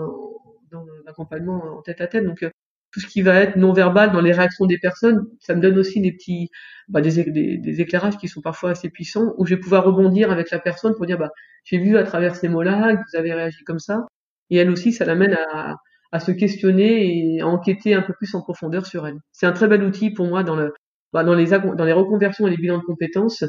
l'accompagnement 1.06 1.78
en 1.78 1.82
tête 1.82 2.02
à 2.02 2.08
tête 2.08 2.26
donc 2.26 2.46
tout 2.92 3.00
ce 3.00 3.08
qui 3.08 3.22
va 3.22 3.40
être 3.42 3.56
non 3.56 3.74
verbal 3.74 4.12
dans 4.12 4.22
les 4.22 4.32
réactions 4.32 4.66
des 4.66 4.80
personnes 4.80 5.26
ça 5.40 5.56
me 5.56 5.62
donne 5.62 5.78
aussi 5.78 6.02
des 6.02 6.12
petits 6.12 6.50
bah, 6.88 7.02
des, 7.02 7.82
éclairages 7.82 8.18
qui 8.18 8.28
sont 8.28 8.42
parfois 8.42 8.72
assez 8.72 8.90
puissants 8.90 9.34
où 9.38 9.46
je 9.46 9.56
vais 9.56 9.62
pouvoir 9.62 9.84
rebondir 9.86 10.32
avec 10.32 10.50
la 10.52 10.60
personne 10.60 10.96
pour 10.96 11.06
dire 11.06 11.20
bah 11.20 11.30
j'ai 11.64 11.78
vu 11.78 11.98
à 11.98 12.04
travers 12.04 12.36
ces 12.36 12.48
mots 12.48 12.64
là 12.64 12.96
que 12.96 13.02
vous 13.12 13.18
avez 13.18 13.34
réagi 13.34 13.64
comme 13.64 13.80
ça. 13.80 14.06
Et 14.50 14.58
elle 14.58 14.70
aussi 14.70 14.94
ça 14.94 15.06
l'amène 15.06 15.36
à 15.54 15.76
à 16.12 16.20
se 16.20 16.32
questionner 16.32 17.36
et 17.38 17.42
à 17.42 17.48
enquêter 17.48 17.94
un 17.94 18.02
peu 18.02 18.14
plus 18.14 18.34
en 18.36 18.42
profondeur 18.42 18.86
sur 18.86 19.08
elle. 19.08 19.18
C'est 19.32 19.46
un 19.46 19.52
très 19.52 19.68
bel 19.68 19.84
outil 19.84 20.12
pour 20.12 20.28
moi 20.28 20.44
dans 20.44 20.56
le 20.56 20.74
bah, 21.14 21.24
dans 21.24 21.34
les 21.34 21.48
dans 21.48 21.86
les 21.86 21.94
reconversions 21.94 22.48
et 22.48 22.52
les 22.52 22.58
bilans 22.58 22.80
de 22.80 22.84
compétences. 22.84 23.44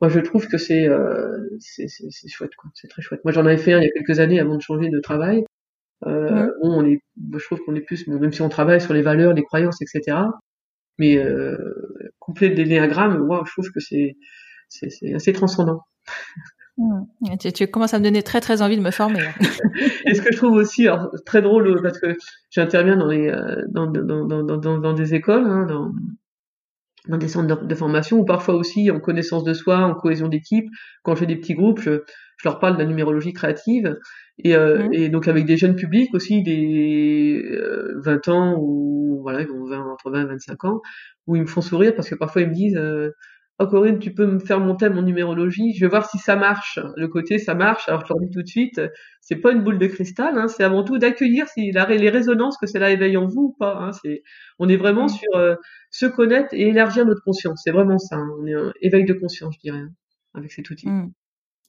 Moi, 0.00 0.10
je 0.10 0.20
trouve 0.20 0.48
que 0.48 0.58
c'est 0.58 0.88
euh, 0.88 1.48
c'est 1.60 1.88
chouette, 2.28 2.54
quoi. 2.56 2.70
C'est 2.74 2.88
très 2.88 3.02
chouette. 3.02 3.20
Moi, 3.24 3.32
j'en 3.32 3.46
avais 3.46 3.56
fait 3.56 3.72
un 3.72 3.80
il 3.80 3.84
y 3.84 3.86
a 3.86 3.92
quelques 3.92 4.20
années 4.20 4.40
avant 4.40 4.56
de 4.56 4.62
changer 4.62 4.90
de 4.90 5.00
travail. 5.00 5.44
Euh, 6.06 6.50
on 6.62 6.84
est, 6.84 7.00
je 7.16 7.44
trouve 7.44 7.60
qu'on 7.64 7.74
est 7.74 7.80
plus, 7.80 8.06
même 8.08 8.32
si 8.32 8.42
on 8.42 8.48
travaille 8.48 8.80
sur 8.80 8.92
les 8.94 9.02
valeurs, 9.02 9.32
les 9.32 9.42
croyances, 9.44 9.80
etc. 9.80 10.18
Mais 10.98 11.16
euh, 11.18 11.56
complet 12.18 12.50
des 12.50 12.64
diagrammes, 12.64 13.24
moi, 13.24 13.44
je 13.46 13.52
trouve 13.52 13.70
que 13.70 13.80
c'est 13.80 14.16
c'est 14.68 15.14
assez 15.14 15.32
transcendant. 15.32 15.82
Mmh. 16.76 17.36
Tu, 17.38 17.52
tu, 17.52 17.66
commences 17.68 17.94
à 17.94 18.00
me 18.00 18.04
donner 18.04 18.22
très 18.22 18.40
très 18.40 18.60
envie 18.60 18.76
de 18.76 18.82
me 18.82 18.90
former. 18.90 19.20
Et 20.06 20.14
ce 20.14 20.22
que 20.22 20.32
je 20.32 20.36
trouve 20.36 20.54
aussi 20.54 20.88
alors, 20.88 21.08
très 21.24 21.40
drôle, 21.40 21.80
parce 21.82 21.98
que 22.00 22.16
j'interviens 22.50 22.96
dans, 22.96 23.06
les, 23.06 23.28
euh, 23.28 23.62
dans, 23.68 23.86
dans, 23.86 24.26
dans, 24.26 24.42
dans, 24.42 24.78
dans 24.78 24.92
des 24.92 25.14
écoles, 25.14 25.46
hein, 25.46 25.66
dans, 25.66 25.92
dans 27.08 27.16
des 27.16 27.28
centres 27.28 27.64
de, 27.64 27.74
formation, 27.76 28.18
ou 28.18 28.24
parfois 28.24 28.56
aussi 28.56 28.90
en 28.90 28.98
connaissance 28.98 29.44
de 29.44 29.54
soi, 29.54 29.78
en 29.78 29.94
cohésion 29.94 30.26
d'équipe. 30.26 30.66
Quand 31.04 31.14
j'ai 31.14 31.26
des 31.26 31.36
petits 31.36 31.54
groupes, 31.54 31.80
je, 31.80 32.02
je 32.38 32.48
leur 32.48 32.58
parle 32.58 32.74
de 32.74 32.82
la 32.82 32.88
numérologie 32.88 33.32
créative. 33.32 33.96
Et, 34.38 34.56
euh, 34.56 34.88
mmh. 34.88 34.94
et 34.94 35.08
donc 35.10 35.28
avec 35.28 35.44
des 35.44 35.56
jeunes 35.56 35.76
publics 35.76 36.12
aussi, 36.12 36.42
des 36.42 37.40
euh, 37.52 38.00
20 38.02 38.28
ans, 38.28 38.56
ou 38.58 39.20
voilà, 39.22 39.42
ils 39.42 39.46
vont 39.46 39.64
20, 39.64 39.80
entre 39.92 40.10
20 40.10 40.22
et 40.22 40.26
25 40.26 40.64
ans, 40.64 40.80
où 41.28 41.36
ils 41.36 41.42
me 41.42 41.46
font 41.46 41.60
sourire 41.60 41.94
parce 41.94 42.10
que 42.10 42.16
parfois 42.16 42.42
ils 42.42 42.48
me 42.48 42.54
disent... 42.54 42.76
Euh, 42.76 43.10
oh 43.58 43.66
Corinne, 43.66 43.98
tu 43.98 44.12
peux 44.12 44.26
me 44.26 44.38
faire 44.38 44.60
monter 44.60 44.88
mon 44.88 45.02
numérologie, 45.02 45.74
je 45.74 45.80
vais 45.80 45.88
voir 45.88 46.08
si 46.08 46.18
ça 46.18 46.36
marche. 46.36 46.78
Le 46.96 47.08
côté 47.08 47.38
ça 47.38 47.54
marche, 47.54 47.88
alors 47.88 48.04
je 48.04 48.12
leur 48.12 48.20
dis 48.20 48.30
tout 48.30 48.42
de 48.42 48.48
suite, 48.48 48.80
c'est 49.20 49.36
pas 49.36 49.52
une 49.52 49.62
boule 49.62 49.78
de 49.78 49.86
cristal, 49.86 50.36
hein, 50.36 50.48
c'est 50.48 50.64
avant 50.64 50.84
tout 50.84 50.98
d'accueillir 50.98 51.48
si 51.48 51.70
la, 51.72 51.86
les 51.86 52.10
résonances 52.10 52.56
que 52.58 52.66
cela 52.66 52.90
éveille 52.90 53.16
en 53.16 53.26
vous 53.26 53.42
ou 53.42 53.56
pas. 53.58 53.76
Hein, 53.76 53.92
c'est, 53.92 54.22
on 54.58 54.68
est 54.68 54.76
vraiment 54.76 55.08
sur 55.08 55.34
euh, 55.34 55.54
se 55.90 56.06
connaître 56.06 56.48
et 56.52 56.68
élargir 56.68 57.06
notre 57.06 57.22
conscience. 57.22 57.60
C'est 57.64 57.72
vraiment 57.72 57.98
ça. 57.98 58.16
Hein, 58.16 58.28
on 58.40 58.46
est 58.46 58.54
un 58.54 58.72
éveil 58.82 59.04
de 59.04 59.14
conscience, 59.14 59.54
je 59.54 59.60
dirais, 59.60 59.84
avec 60.34 60.52
cet 60.52 60.68
outil. 60.70 60.88
Mmh. 60.88 61.12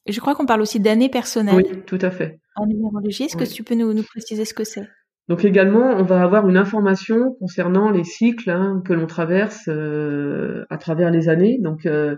Et 0.08 0.12
je 0.12 0.20
crois 0.20 0.36
qu'on 0.36 0.46
parle 0.46 0.62
aussi 0.62 0.80
d'années 0.80 1.10
personnelles. 1.10 1.56
Oui, 1.56 1.82
tout 1.86 2.00
à 2.02 2.12
fait. 2.12 2.40
En 2.56 2.68
numérologie, 2.68 3.24
est-ce 3.24 3.38
que 3.38 3.44
tu 3.44 3.64
peux 3.64 3.76
nous, 3.76 3.94
nous 3.94 4.04
préciser 4.04 4.46
ce 4.46 4.54
que 4.54 4.64
c'est? 4.64 4.88
Donc 5.28 5.44
également, 5.44 5.90
on 5.98 6.04
va 6.04 6.22
avoir 6.22 6.48
une 6.48 6.58
information 6.58 7.34
concernant 7.40 7.90
les 7.90 8.04
cycles 8.04 8.52
hein, 8.52 8.84
que 8.86 8.94
l'on 8.94 9.08
traverse 9.08 9.68
euh, 9.68 10.66
à 10.70 10.78
travers 10.78 11.10
les 11.10 11.30
années. 11.30 11.58
Donc, 11.60 11.88
euh, 11.88 12.16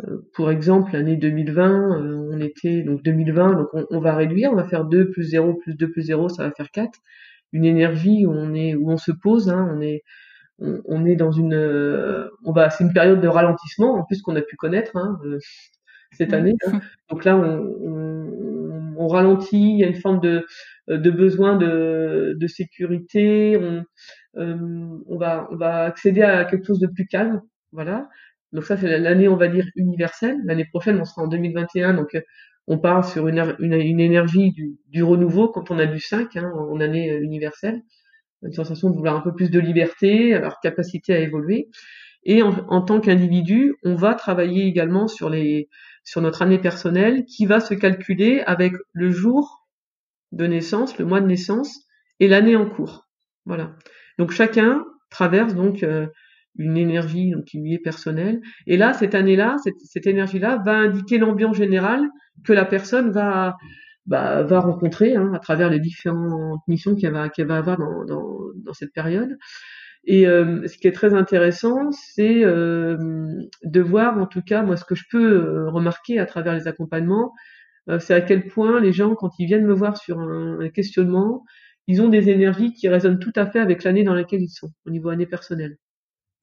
euh 0.00 0.18
pour 0.34 0.50
exemple, 0.50 0.92
l'année 0.92 1.16
2020, 1.16 2.00
euh, 2.00 2.28
on 2.32 2.40
était 2.40 2.82
donc 2.82 3.02
2020, 3.02 3.54
donc 3.54 3.68
on, 3.72 3.86
on, 3.90 4.00
va 4.00 4.14
réduire, 4.14 4.52
on 4.52 4.56
va 4.56 4.64
faire 4.64 4.84
2 4.84 5.10
plus 5.10 5.24
0 5.24 5.54
plus 5.54 5.74
2 5.74 5.90
plus 5.90 6.02
0, 6.02 6.28
ça 6.28 6.44
va 6.44 6.52
faire 6.52 6.70
4. 6.70 7.00
Une 7.52 7.64
énergie 7.64 8.26
où 8.26 8.32
on 8.32 8.54
est 8.54 8.74
où 8.74 8.90
on 8.90 8.96
se 8.98 9.12
pose, 9.12 9.48
hein, 9.50 9.68
on 9.74 9.80
est 9.80 10.02
on, 10.60 10.80
on, 10.86 11.04
est 11.06 11.16
dans 11.16 11.32
une 11.32 11.54
on 12.44 12.52
va 12.52 12.70
c'est 12.70 12.84
une 12.84 12.92
période 12.92 13.20
de 13.20 13.28
ralentissement 13.28 13.94
en 13.94 14.04
plus 14.04 14.22
qu'on 14.22 14.36
a 14.36 14.42
pu 14.42 14.56
connaître 14.56 14.96
hein, 14.96 15.18
cette 16.12 16.32
année. 16.32 16.54
Hein. 16.66 16.80
Donc 17.10 17.24
là, 17.24 17.36
on, 17.36 17.60
on, 17.82 18.63
on, 18.96 19.08
ralentit, 19.08 19.72
il 19.74 19.78
y 19.78 19.84
a 19.84 19.86
une 19.86 19.94
forme 19.94 20.20
de 20.20 20.46
euh, 20.90 20.98
de 20.98 21.10
besoin 21.10 21.56
de, 21.56 22.34
de 22.38 22.46
sécurité. 22.46 23.56
On, 23.56 23.84
euh, 24.36 24.98
on, 25.06 25.16
va, 25.16 25.48
on 25.50 25.56
va 25.56 25.84
accéder 25.84 26.22
à 26.22 26.44
quelque 26.44 26.66
chose 26.66 26.80
de 26.80 26.86
plus 26.86 27.06
calme. 27.06 27.42
Voilà. 27.72 28.08
Donc 28.52 28.64
ça, 28.64 28.76
c'est 28.76 28.98
l'année, 28.98 29.28
on 29.28 29.36
va 29.36 29.48
dire, 29.48 29.66
universelle. 29.76 30.38
L'année 30.44 30.66
prochaine, 30.66 31.00
on 31.00 31.04
sera 31.04 31.22
en 31.22 31.28
2021. 31.28 31.94
Donc, 31.94 32.16
on 32.66 32.78
part 32.78 33.04
sur 33.04 33.28
une, 33.28 33.56
une, 33.58 34.00
énergie 34.00 34.52
du, 34.52 34.76
du, 34.88 35.02
renouveau 35.02 35.48
quand 35.48 35.70
on 35.70 35.78
a 35.78 35.86
du 35.86 36.00
5 36.00 36.36
hein, 36.36 36.50
en 36.56 36.80
année 36.80 37.14
universelle, 37.18 37.82
une 38.42 38.52
sensation 38.52 38.90
de 38.90 38.96
vouloir 38.96 39.16
un 39.16 39.20
peu 39.20 39.34
plus 39.34 39.50
de 39.50 39.60
liberté, 39.60 40.34
alors 40.34 40.60
capacité 40.60 41.14
à 41.14 41.18
évoluer. 41.18 41.68
Et 42.24 42.42
en, 42.42 42.52
en 42.68 42.80
tant 42.80 43.00
qu'individu, 43.00 43.74
on 43.84 43.96
va 43.96 44.14
travailler 44.14 44.64
également 44.64 45.08
sur 45.08 45.28
les 45.28 45.68
sur 46.04 46.20
notre 46.20 46.42
année 46.42 46.58
personnelle 46.58 47.24
qui 47.24 47.46
va 47.46 47.60
se 47.60 47.74
calculer 47.74 48.42
avec 48.46 48.74
le 48.92 49.10
jour 49.10 49.66
de 50.32 50.46
naissance, 50.46 50.98
le 50.98 51.04
mois 51.04 51.20
de 51.20 51.26
naissance 51.26 51.86
et 52.20 52.28
l'année 52.28 52.56
en 52.56 52.68
cours. 52.68 53.08
Voilà. 53.46 53.74
Donc 54.18 54.30
chacun 54.30 54.84
traverse 55.10 55.54
donc 55.54 55.82
euh, 55.82 56.06
une 56.58 56.76
énergie 56.76 57.32
qui 57.46 57.60
lui 57.60 57.74
est 57.74 57.78
personnelle. 57.78 58.40
Et 58.66 58.76
là, 58.76 58.92
cette 58.92 59.14
année-là, 59.14 59.56
cette, 59.62 60.06
énergie-là 60.06 60.62
va 60.64 60.76
indiquer 60.76 61.18
l'ambiance 61.18 61.56
générale 61.56 62.08
que 62.44 62.52
la 62.52 62.64
personne 62.64 63.10
va 63.10 63.56
bah, 64.06 64.44
rencontrer 64.60 65.16
hein, 65.16 65.32
à 65.34 65.38
travers 65.38 65.70
les 65.70 65.80
différentes 65.80 66.60
missions 66.68 66.94
qu'elle 66.94 67.12
va 67.12 67.56
avoir 67.56 67.78
dans 67.78 68.72
cette 68.72 68.92
période. 68.92 69.36
Et 70.06 70.26
euh, 70.26 70.66
ce 70.68 70.76
qui 70.76 70.86
est 70.86 70.92
très 70.92 71.14
intéressant, 71.14 71.90
c'est 71.92 72.44
euh, 72.44 72.96
de 73.64 73.80
voir, 73.80 74.18
en 74.18 74.26
tout 74.26 74.42
cas, 74.42 74.62
moi, 74.62 74.76
ce 74.76 74.84
que 74.84 74.94
je 74.94 75.04
peux 75.10 75.32
euh, 75.32 75.70
remarquer 75.70 76.18
à 76.18 76.26
travers 76.26 76.54
les 76.54 76.68
accompagnements, 76.68 77.32
c'est 78.00 78.14
à 78.14 78.22
quel 78.22 78.46
point 78.46 78.80
les 78.80 78.94
gens, 78.94 79.14
quand 79.14 79.38
ils 79.38 79.44
viennent 79.44 79.66
me 79.66 79.74
voir 79.74 79.98
sur 79.98 80.18
un, 80.18 80.70
questionnement, 80.70 81.44
ils 81.86 82.00
ont 82.00 82.08
des 82.08 82.30
énergies 82.30 82.72
qui 82.72 82.88
résonnent 82.88 83.18
tout 83.18 83.32
à 83.36 83.44
fait 83.44 83.58
avec 83.58 83.84
l'année 83.84 84.04
dans 84.04 84.14
laquelle 84.14 84.40
ils 84.40 84.48
sont, 84.48 84.70
au 84.86 84.90
niveau 84.90 85.10
année 85.10 85.26
personnelle. 85.26 85.76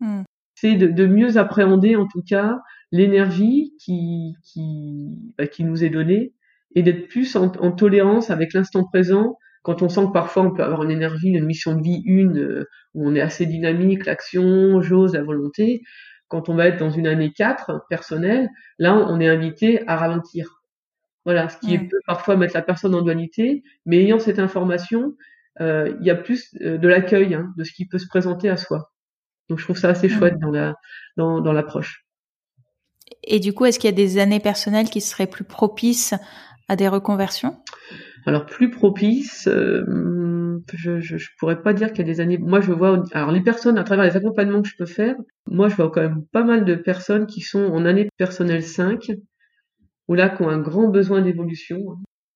Mmh. 0.02 0.22
C'est 0.54 0.76
de, 0.76 0.86
de, 0.86 1.08
mieux 1.08 1.38
appréhender, 1.38 1.96
en 1.96 2.08
tout 2.08 2.22
cas, 2.22 2.60
l'énergie 2.92 3.74
qui, 3.80 4.36
qui, 4.44 5.18
bah, 5.36 5.48
qui 5.48 5.64
nous 5.64 5.84
est 5.84 5.90
donnée 5.90 6.36
et 6.76 6.84
d'être 6.84 7.08
plus 7.08 7.36
en, 7.36 7.52
en 7.54 7.72
tolérance 7.72 8.30
avec 8.30 8.54
l'instant 8.54 8.84
présent 8.84 9.40
quand 9.64 9.82
on 9.82 9.90
sent 9.90 10.08
que 10.08 10.12
parfois 10.12 10.44
on 10.44 10.52
peut 10.52 10.64
avoir 10.64 10.84
une 10.84 10.92
énergie, 10.92 11.30
une 11.30 11.46
mission 11.46 11.76
de 11.76 11.82
vie, 11.82 12.02
une, 12.06 12.40
euh, 12.40 12.70
où 12.94 13.08
on 13.08 13.16
est 13.16 13.22
assez 13.22 13.46
dynamique, 13.46 14.06
l'action, 14.06 14.82
j'ose, 14.82 15.14
la 15.14 15.24
volonté, 15.24 15.84
quand 16.28 16.50
on 16.50 16.56
va 16.56 16.68
être 16.68 16.80
dans 16.80 16.90
une 16.90 17.08
année 17.08 17.32
4 17.32 17.86
personnelle, 17.90 18.50
là 18.80 18.96
on 18.96 19.20
est 19.20 19.28
invité 19.28 19.88
à 19.88 19.98
ralentir. 19.98 20.62
Voilà, 21.26 21.50
ce 21.50 21.58
qui 21.60 21.78
peut 21.78 22.00
parfois 22.08 22.36
mettre 22.36 22.56
la 22.56 22.64
personne 22.64 22.96
en 22.96 23.02
dualité, 23.02 23.64
mais 23.86 23.98
ayant 23.98 24.18
cette 24.18 24.40
information, 24.40 25.14
euh, 25.60 25.96
il 26.00 26.08
y 26.08 26.10
a 26.10 26.16
plus 26.16 26.56
euh, 26.62 26.78
de 26.78 26.88
l'accueil 26.88 27.36
hein, 27.36 27.54
de 27.58 27.64
ce 27.64 27.72
qui 27.74 27.86
peut 27.86 28.00
se 28.00 28.08
présenter 28.08 28.50
à 28.50 28.58
soi. 28.58 28.92
Donc 29.50 29.60
je 29.60 29.66
trouve 29.66 29.78
ça 29.78 29.90
assez 29.90 30.10
chouette 30.10 30.40
dans 30.40 30.50
la 30.50 30.76
dans, 31.18 31.42
dans 31.42 31.54
l'approche. 31.54 32.06
Et 33.24 33.40
du 33.40 33.54
coup, 33.54 33.66
est-ce 33.66 33.78
qu'il 33.78 33.90
y 33.90 33.94
a 33.94 33.96
des 33.96 34.18
années 34.18 34.40
personnelles 34.40 34.90
qui 34.90 35.02
seraient 35.02 35.28
plus 35.28 35.44
propices 35.44 36.16
à 36.68 36.76
des 36.76 36.88
reconversions? 36.88 37.58
Alors 38.26 38.46
plus 38.46 38.70
propice, 38.70 39.48
euh, 39.48 40.60
je, 40.74 41.00
je, 41.00 41.28
pourrais 41.40 41.62
pas 41.62 41.74
dire 41.74 41.90
qu'il 41.92 42.00
y 42.00 42.10
a 42.10 42.14
des 42.14 42.22
années. 42.22 42.38
Moi, 42.38 42.62
je 42.62 42.72
vois. 42.72 43.04
Alors 43.14 43.32
les 43.32 43.42
personnes 43.42 43.78
à 43.78 43.84
travers 43.84 44.06
les 44.06 44.16
accompagnements 44.18 44.62
que 44.62 44.70
je 44.70 44.78
peux 44.78 44.86
faire, 44.86 45.16
moi, 45.48 45.70
je 45.70 45.76
vois 45.76 45.90
quand 45.90 46.02
même 46.02 46.26
pas 46.32 46.44
mal 46.44 46.66
de 46.66 46.76
personnes 46.76 47.26
qui 47.26 47.42
sont 47.42 47.64
en 47.66 47.86
année 47.86 48.10
personnelle 48.18 48.64
5, 48.64 49.12
ou 50.08 50.16
là 50.16 50.30
qui 50.30 50.44
ont 50.44 50.50
un 50.50 50.60
grand 50.60 50.88
besoin 50.88 51.22
d'évolution, 51.22 51.80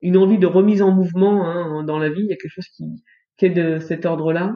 une 0.01 0.17
envie 0.17 0.39
de 0.39 0.47
remise 0.47 0.81
en 0.81 0.91
mouvement 0.91 1.47
hein, 1.47 1.83
dans 1.83 1.99
la 1.99 2.09
vie. 2.09 2.21
Il 2.21 2.29
y 2.29 2.33
a 2.33 2.37
quelque 2.37 2.51
chose 2.51 2.67
qui, 2.75 2.85
qui 3.37 3.45
est 3.45 3.49
de 3.49 3.79
cet 3.79 4.05
ordre-là. 4.05 4.55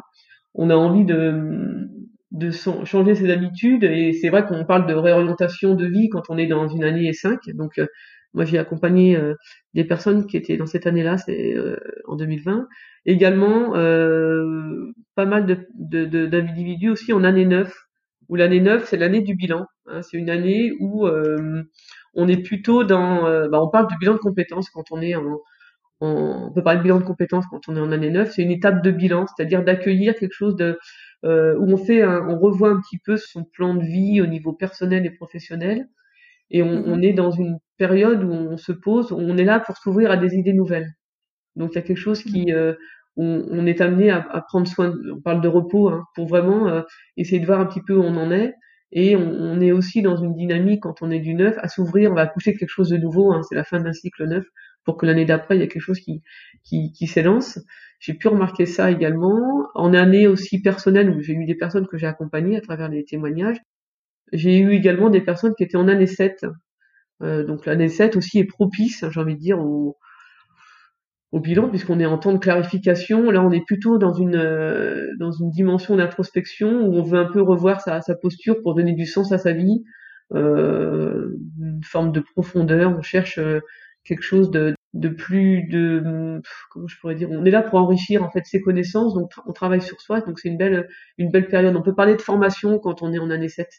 On 0.56 0.70
a 0.70 0.76
envie 0.76 1.06
de 1.06 1.88
de 2.32 2.52
changer 2.52 3.16
ses 3.16 3.32
habitudes 3.32 3.84
et 3.84 4.14
c'est 4.14 4.30
vrai 4.30 4.46
qu'on 4.46 4.64
parle 4.64 4.86
de 4.86 4.94
réorientation 4.94 5.74
de 5.74 5.88
vie 5.88 6.10
quand 6.10 6.30
on 6.30 6.38
est 6.38 6.46
dans 6.46 6.68
une 6.68 6.84
année 6.84 7.12
5 7.12 7.40
donc 7.56 7.80
euh, 7.80 7.88
moi, 8.34 8.46
j'ai 8.46 8.60
accompagné 8.60 9.16
euh, 9.16 9.36
des 9.74 9.84
personnes 9.84 10.28
qui 10.28 10.38
étaient 10.38 10.58
dans 10.58 10.68
cette 10.68 10.86
année-là, 10.88 11.18
c'est 11.18 11.56
euh, 11.56 11.78
en 12.06 12.16
2020. 12.16 12.68
Également, 13.06 13.76
euh, 13.76 14.92
pas 15.16 15.26
mal 15.26 15.46
d'individus 15.74 16.88
de, 16.88 16.92
aussi 16.92 17.14
en 17.14 17.24
année 17.24 17.46
9, 17.46 17.74
où 18.28 18.36
l'année 18.36 18.60
9, 18.60 18.88
c'est 18.88 18.98
l'année 18.98 19.22
du 19.22 19.36
bilan. 19.36 19.66
Hein, 19.88 20.02
c'est 20.04 20.18
une 20.18 20.30
année 20.30 20.74
où 20.80 21.08
on 22.14 22.28
est 22.28 22.42
plutôt 22.44 22.84
dans... 22.84 23.24
Bah, 23.50 23.62
on 23.62 23.70
parle 23.70 23.88
du 23.88 23.98
bilan 23.98 24.14
de 24.14 24.20
compétences 24.20 24.70
quand 24.70 24.92
on 24.92 25.02
est 25.02 25.16
en, 25.16 25.40
on 26.02 26.52
peut 26.54 26.64
parler 26.64 26.78
de 26.80 26.84
bilan 26.84 27.00
de 27.00 27.06
compétences 27.06 27.46
quand 27.50 27.68
on 27.68 27.76
est 27.76 27.80
en 27.80 27.92
année 27.92 28.12
9, 28.12 28.32
c'est 28.32 28.44
une 28.44 28.52
étape 28.52 28.84
de 28.84 28.92
bilan, 28.92 29.26
c'est-à-dire 29.28 29.64
d'accueillir 29.64 30.16
quelque 30.16 30.34
chose 30.34 30.56
de 30.56 30.78
euh, 31.26 31.58
où 31.58 31.72
on 31.74 31.78
fait 31.78 32.06
on 32.06 32.40
revoit 32.40 32.70
un 32.70 32.80
petit 32.80 33.00
peu 33.00 33.18
son 33.18 33.44
plan 33.44 33.74
de 33.74 33.84
vie 33.84 34.22
au 34.22 34.28
niveau 34.28 34.54
personnel 34.54 35.06
et 35.06 35.10
professionnel 35.10 35.90
et 36.52 36.64
on, 36.64 36.68
on, 36.68 36.98
mmh 36.98 37.04
est 37.04 37.14
dans 37.14 37.32
une 37.32 37.60
période 37.78 38.24
où 38.24 38.32
on 38.32 38.58
se 38.58 38.72
pose, 38.72 39.12
on 39.12 39.38
est 39.38 39.46
là 39.46 39.60
pour 39.60 39.78
s'ouvrir 39.78 40.12
à 40.12 40.18
des 40.18 40.36
idées 40.36 40.54
nouvelles. 40.54 40.92
Donc 41.56 41.72
il 41.74 41.76
y 41.76 41.80
a 41.80 41.82
quelque 41.82 41.98
chose 41.98 42.24
qui, 42.24 42.48
mmh. 42.48 42.56
euh, 42.56 42.74
on, 43.18 43.46
on, 43.50 43.66
est 43.66 43.82
amené 43.82 44.10
à, 44.10 44.26
à, 44.32 44.42
prendre 44.42 44.68
soin, 44.68 44.94
on 45.14 45.22
parle 45.22 45.42
de 45.42 45.48
repos, 45.48 45.90
hein, 45.90 46.06
pour 46.16 46.28
vraiment 46.28 46.68
euh, 46.68 46.82
essayer 47.18 47.40
de 47.40 47.46
voir 47.46 47.60
un 47.60 47.66
petit 47.66 47.82
peu 47.82 47.96
où 47.96 48.02
on 48.02 48.16
en 48.18 48.32
est. 48.32 48.54
Et 48.92 49.16
on, 49.16 49.30
on, 49.30 49.62
est 49.62 49.72
aussi 49.72 50.02
dans 50.02 50.18
une 50.18 50.34
dynamique 50.34 50.82
quand 50.84 51.02
on 51.02 51.12
est 51.12 51.20
du 51.20 51.36
neuf 51.36 51.56
à 51.60 51.68
s'ouvrir, 51.68 52.12
on 52.12 52.16
va 52.16 52.22
accoucher 52.22 52.56
quelque 52.56 52.70
chose 52.70 52.90
de 52.90 52.98
nouveau. 52.98 53.32
Hein, 53.32 53.42
c'est 53.44 53.56
la 53.56 53.64
fin 53.64 53.80
d'un 53.80 53.94
cycle 53.94 54.26
neuf 54.26 54.46
pour 54.84 54.98
que 54.98 55.06
l'année 55.06 55.26
d'après 55.26 55.58
il 55.58 55.60
y 55.60 55.64
a 55.64 55.68
quelque 55.68 55.82
chose 55.82 56.00
qui 56.00 56.24
qui, 56.64 56.92
qui 56.94 57.06
s'élance. 57.08 57.60
J'ai 58.00 58.14
pu 58.14 58.30
remarquer 58.30 58.66
ça 58.66 58.90
également 58.90 59.68
en 59.76 59.94
année 59.94 60.28
aussi 60.28 60.62
personnelle 60.62 61.10
où 61.10 61.22
j'ai 61.22 61.34
eu 61.34 61.46
des 61.46 61.56
personnes 61.56 61.88
que 61.88 61.98
j'ai 61.98 62.08
accompagnées 62.08 62.58
à 62.58 62.62
travers 62.62 62.90
des 62.90 63.04
témoignages 63.04 63.60
j'ai 64.34 64.58
eu 64.60 64.74
également 64.74 65.10
des 65.10 65.22
personnes 65.22 65.54
qui 65.56 65.64
étaient 65.64 65.78
en 65.78 65.88
année 65.88 66.08
7. 66.08 66.46
Euh, 67.22 67.44
donc 67.46 67.66
l'année 67.66 67.90
7 67.90 68.16
aussi 68.16 68.40
est 68.40 68.46
propice, 68.46 69.06
j'ai 69.10 69.20
envie 69.20 69.36
de 69.36 69.40
dire, 69.40 69.60
au, 69.60 69.98
au 71.32 71.40
bilan, 71.40 71.70
puisqu'on 71.70 72.00
est 72.00 72.06
en 72.06 72.18
temps 72.18 72.34
de 72.34 72.40
clarification. 72.40 73.30
Là, 73.32 73.44
on 73.44 73.52
est 73.52 73.66
plutôt 73.66 73.98
dans 73.98 74.14
une, 74.14 74.36
euh, 74.36 75.08
dans 75.20 75.32
une 75.32 75.52
dimension 75.52 75.96
d'introspection 75.96 76.88
où 76.88 76.96
on 76.96 77.04
veut 77.04 77.20
un 77.20 77.32
peu 77.32 77.42
revoir 77.42 77.82
sa, 77.82 78.02
sa 78.02 78.16
posture 78.16 78.62
pour 78.64 78.76
donner 78.76 78.94
du 78.94 79.06
sens 79.06 79.32
à 79.32 79.38
sa 79.38 79.52
vie, 79.54 79.84
euh, 80.34 81.36
une 81.60 81.84
forme 81.84 82.12
de 82.12 82.22
profondeur. 82.22 82.96
On 82.98 83.02
cherche 83.02 83.38
euh, 83.38 83.60
quelque 84.04 84.24
chose 84.24 84.50
de, 84.50 84.74
de 84.94 85.10
plus 85.10 85.64
de 85.64 86.42
comment 86.72 86.88
je 86.88 86.98
pourrais 87.00 87.16
dire 87.16 87.30
on 87.32 87.46
est 87.46 87.52
là 87.52 87.62
pour 87.62 87.80
enrichir 87.80 88.24
en 88.24 88.32
fait 88.32 88.46
ses 88.46 88.62
connaissances 88.62 89.14
donc 89.14 89.32
on 89.46 89.54
travaille 89.54 89.82
sur 89.82 90.02
soi 90.02 90.22
donc 90.22 90.40
c'est 90.40 90.50
une 90.50 90.58
belle 90.58 90.88
une 91.18 91.30
belle 91.30 91.48
période 91.48 91.76
on 91.76 91.84
peut 91.84 91.94
parler 91.94 92.16
de 92.16 92.22
formation 92.22 92.80
quand 92.80 93.04
on 93.04 93.14
est 93.14 93.20
en 93.20 93.30
année 93.30 93.50
7 93.50 93.70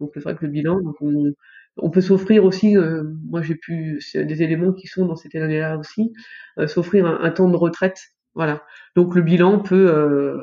donc 0.00 0.10
c'est 0.14 0.20
vrai 0.20 0.34
que 0.34 0.44
le 0.44 0.50
bilan, 0.50 0.80
donc 0.80 0.96
on, 1.76 1.90
peut 1.90 2.00
s'offrir 2.00 2.44
aussi, 2.44 2.76
euh, 2.76 3.04
moi 3.28 3.42
j'ai 3.42 3.54
pu, 3.54 4.00
des 4.14 4.42
éléments 4.42 4.72
qui 4.72 4.86
sont 4.86 5.06
dans 5.06 5.16
cette 5.16 5.34
année-là 5.34 5.78
aussi, 5.78 6.12
euh, 6.58 6.66
s'offrir 6.66 7.06
un, 7.06 7.30
temps 7.30 7.48
de 7.48 7.56
retraite. 7.56 7.98
Voilà. 8.34 8.62
Donc 8.96 9.14
le 9.14 9.22
bilan 9.22 9.60
peut 9.60 9.90
euh, 9.92 10.38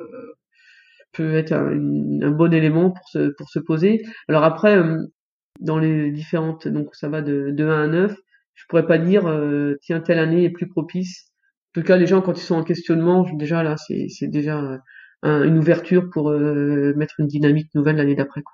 peut 1.13 1.35
être 1.35 1.53
un, 1.53 2.31
bon 2.31 2.53
élément 2.53 2.91
pour 2.91 3.09
se 3.09 3.29
pour 3.37 3.49
se 3.49 3.59
poser. 3.59 4.05
Alors 4.27 4.43
après, 4.43 4.79
dans 5.59 5.79
les 5.79 6.11
différentes, 6.11 6.67
donc 6.67 6.95
ça 6.95 7.09
va 7.09 7.21
de, 7.21 7.51
de 7.51 7.65
1 7.65 7.83
à 7.83 7.87
9, 7.87 8.15
je 8.55 8.65
pourrais 8.69 8.85
pas 8.85 8.99
dire 8.99 9.23
tiens 9.81 10.01
telle 10.01 10.19
année 10.19 10.43
est 10.45 10.51
plus 10.51 10.67
propice. 10.67 11.31
En 11.75 11.81
tout 11.81 11.87
cas, 11.87 11.97
les 11.97 12.07
gens 12.07 12.21
quand 12.21 12.37
ils 12.37 12.43
sont 12.43 12.55
en 12.55 12.63
questionnement, 12.63 13.27
déjà 13.33 13.63
là, 13.63 13.75
c'est 13.77 14.07
c'est 14.09 14.27
déjà 14.27 14.79
une 15.23 15.57
ouverture 15.57 16.09
pour 16.11 16.31
mettre 16.31 17.19
une 17.19 17.27
dynamique 17.27 17.73
nouvelle 17.75 17.97
l'année 17.97 18.15
d'après. 18.15 18.41
Quoi. 18.43 18.53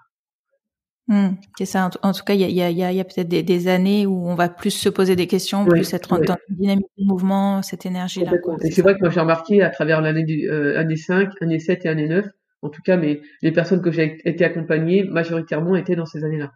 Mmh, 1.08 1.32
c'est 1.58 1.66
ça. 1.66 1.90
En, 2.02 2.14
tout 2.14 2.24
cas, 2.24 2.34
il 2.34 2.40
y 2.40 2.62
a, 2.62 2.70
y 2.70 2.84
a, 2.84 2.92
y 2.92 3.00
a 3.00 3.04
peut-être 3.04 3.28
des, 3.28 3.44
des, 3.44 3.68
années 3.68 4.06
où 4.06 4.26
on 4.26 4.36
va 4.36 4.48
plus 4.48 4.72
se 4.72 4.88
poser 4.88 5.18
des 5.18 5.28
questions, 5.28 5.66
plus 5.66 5.94
être 5.94 6.18
dans 6.20 6.38
une 6.50 6.56
dynamique 6.56 6.88
de 6.98 7.04
mouvement, 7.04 7.62
cette 7.62 7.86
énergie-là. 7.86 8.32
Et 8.62 8.72
c'est 8.72 8.82
vrai 8.82 8.96
que 8.96 9.02
moi 9.02 9.10
j'ai 9.10 9.20
remarqué 9.20 9.62
à 9.62 9.70
travers 9.70 10.00
l'année 10.02 10.26
euh, 10.48 10.80
année 10.80 10.96
5, 10.96 11.30
année 11.42 11.60
7 11.60 11.86
et 11.86 11.90
année 11.90 12.08
9, 12.08 12.26
en 12.62 12.70
tout 12.70 12.82
cas, 12.82 12.96
mais 12.96 13.22
les 13.42 13.52
personnes 13.52 13.82
que 13.82 13.92
j'ai 13.92 14.22
été 14.24 14.46
accompagnées 14.46 15.04
majoritairement 15.04 15.76
étaient 15.76 15.98
dans 15.98 16.06
ces 16.06 16.24
années-là. 16.24 16.54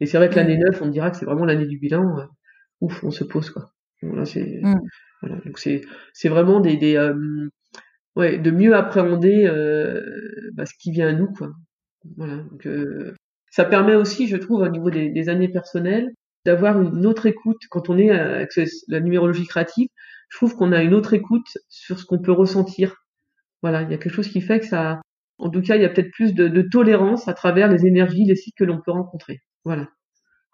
Et 0.00 0.06
c'est 0.06 0.18
vrai 0.18 0.28
que 0.28 0.34
l'année 0.34 0.58
9, 0.58 0.82
on 0.82 0.88
dira 0.88 1.10
que 1.10 1.16
c'est 1.16 1.26
vraiment 1.26 1.44
l'année 1.44 1.66
du 1.66 1.78
bilan. 1.78 2.18
Euh, 2.18 2.24
ouf, 2.80 3.04
on 3.04 3.12
se 3.12 3.22
pose 3.22 3.50
quoi. 3.50 3.70
Voilà, 4.02 4.24
c'est 4.24 4.60
mmh. 4.62 4.74
voilà, 5.22 5.36
donc 5.44 5.58
c'est 5.58 5.82
c'est 6.12 6.28
vraiment 6.28 6.60
des, 6.60 6.76
des 6.76 6.96
euh, 6.96 7.14
ouais 8.16 8.38
de 8.38 8.50
mieux 8.50 8.74
appréhender 8.74 9.44
euh, 9.46 10.00
bah, 10.54 10.66
ce 10.66 10.74
qui 10.78 10.90
vient 10.92 11.08
à 11.08 11.12
nous 11.12 11.32
quoi. 11.32 11.50
Voilà. 12.16 12.36
Donc, 12.36 12.66
euh, 12.66 13.14
ça 13.58 13.64
permet 13.64 13.96
aussi, 13.96 14.28
je 14.28 14.36
trouve, 14.36 14.60
au 14.60 14.68
niveau 14.68 14.88
des, 14.88 15.10
des 15.10 15.28
années 15.28 15.48
personnelles, 15.48 16.12
d'avoir 16.44 16.80
une 16.80 17.04
autre 17.06 17.26
écoute 17.26 17.60
quand 17.70 17.90
on 17.90 17.98
est 17.98 18.08
avec 18.08 18.50
la 18.86 19.00
numérologie 19.00 19.48
créative. 19.48 19.88
Je 20.28 20.36
trouve 20.36 20.54
qu'on 20.54 20.70
a 20.70 20.80
une 20.80 20.94
autre 20.94 21.12
écoute 21.12 21.58
sur 21.68 21.98
ce 21.98 22.04
qu'on 22.04 22.20
peut 22.20 22.30
ressentir. 22.30 22.94
Voilà, 23.62 23.82
il 23.82 23.90
y 23.90 23.94
a 23.94 23.98
quelque 23.98 24.14
chose 24.14 24.28
qui 24.28 24.42
fait 24.42 24.60
que 24.60 24.66
ça, 24.66 25.00
en 25.38 25.50
tout 25.50 25.60
cas, 25.60 25.74
il 25.74 25.82
y 25.82 25.84
a 25.84 25.88
peut-être 25.88 26.12
plus 26.12 26.34
de, 26.34 26.46
de, 26.46 26.62
tolérance 26.62 27.26
à 27.26 27.34
travers 27.34 27.66
les 27.66 27.84
énergies, 27.84 28.26
les 28.26 28.36
cycles 28.36 28.64
que 28.64 28.64
l'on 28.64 28.80
peut 28.80 28.92
rencontrer. 28.92 29.40
Voilà. 29.64 29.88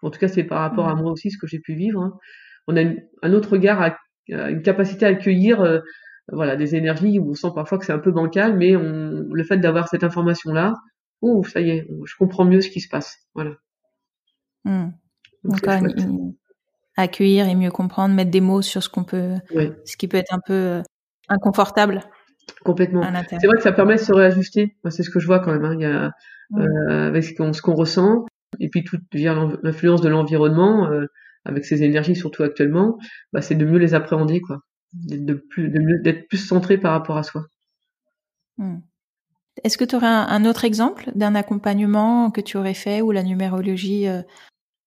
En 0.01 0.09
tout 0.09 0.17
cas, 0.17 0.27
c'est 0.27 0.43
par 0.43 0.61
rapport 0.61 0.89
à 0.89 0.95
mmh. 0.95 1.01
moi 1.03 1.11
aussi 1.11 1.29
ce 1.29 1.37
que 1.37 1.45
j'ai 1.45 1.59
pu 1.59 1.75
vivre. 1.75 2.01
Hein. 2.01 2.17
On 2.65 2.75
a 2.75 2.91
un 3.21 3.33
autre 3.33 3.51
regard, 3.51 3.83
à, 3.83 3.95
une 4.29 4.63
capacité 4.63 5.05
à 5.05 5.09
accueillir, 5.09 5.61
euh, 5.61 5.77
voilà, 6.31 6.55
des 6.55 6.75
énergies 6.75 7.19
où 7.19 7.29
on 7.29 7.33
sent 7.35 7.49
parfois 7.53 7.77
que 7.77 7.85
c'est 7.85 7.93
un 7.93 7.99
peu 7.99 8.11
bancal, 8.11 8.57
mais 8.57 8.75
on, 8.75 9.27
le 9.31 9.43
fait 9.43 9.57
d'avoir 9.57 9.89
cette 9.89 10.03
information 10.03 10.53
oh, 11.21 11.43
ça 11.43 11.61
y 11.61 11.69
est, 11.69 11.87
je 12.05 12.13
comprends 12.17 12.45
mieux 12.45 12.61
ce 12.61 12.69
qui 12.69 12.81
se 12.81 12.89
passe. 12.89 13.17
Voilà. 13.33 13.51
Mmh. 14.63 14.89
accueillir 16.97 17.47
et 17.47 17.55
mieux 17.55 17.71
comprendre, 17.71 18.15
mettre 18.15 18.31
des 18.31 18.41
mots 18.41 18.61
sur 18.61 18.81
ce 18.81 18.89
qu'on 18.89 19.03
peut, 19.03 19.35
ce 19.85 19.97
qui 19.97 20.07
peut 20.07 20.17
être 20.17 20.33
un 20.33 20.39
peu 20.45 20.81
inconfortable. 21.27 22.01
Complètement. 22.63 23.03
C'est 23.29 23.47
vrai 23.47 23.57
que 23.57 23.63
ça 23.63 23.71
permet 23.71 23.95
de 23.95 24.01
se 24.01 24.13
réajuster. 24.13 24.75
c'est 24.89 25.03
ce 25.03 25.09
que 25.09 25.19
je 25.19 25.27
vois 25.27 25.39
quand 25.39 25.51
même. 25.51 25.65
Hein. 25.65 25.75
Il 25.75 25.81
y 25.81 25.85
a 25.85 26.11
avec 27.07 27.23
ce 27.23 27.61
qu'on 27.61 27.75
ressent 27.75 28.25
et 28.59 28.69
puis 28.69 28.83
tout 28.83 28.99
via 29.13 29.33
l'influence 29.63 30.01
de 30.01 30.09
l'environnement 30.09 30.89
avec 31.45 31.63
ces 31.65 31.83
énergies 31.83 32.15
surtout 32.15 32.43
actuellement, 32.43 32.97
bah, 33.31 33.41
c'est 33.41 33.55
de 33.55 33.65
mieux 33.65 33.77
les 33.77 33.93
appréhender 33.93 34.41
quoi, 34.41 34.61
d'être 34.93 35.47
plus, 35.47 35.69
d'être 35.69 36.27
plus 36.27 36.37
centré 36.37 36.77
par 36.77 36.91
rapport 36.91 37.17
à 37.17 37.23
soi. 37.23 37.45
Mmh. 38.57 38.77
Est-ce 39.63 39.77
que 39.77 39.85
tu 39.85 39.95
aurais 39.95 40.07
un, 40.07 40.45
autre 40.45 40.65
exemple 40.65 41.11
d'un 41.15 41.35
accompagnement 41.35 42.31
que 42.31 42.41
tu 42.41 42.57
aurais 42.57 42.73
fait 42.73 43.01
ou 43.01 43.11
la 43.11 43.23
numérologie 43.23 44.07
euh? 44.07 44.21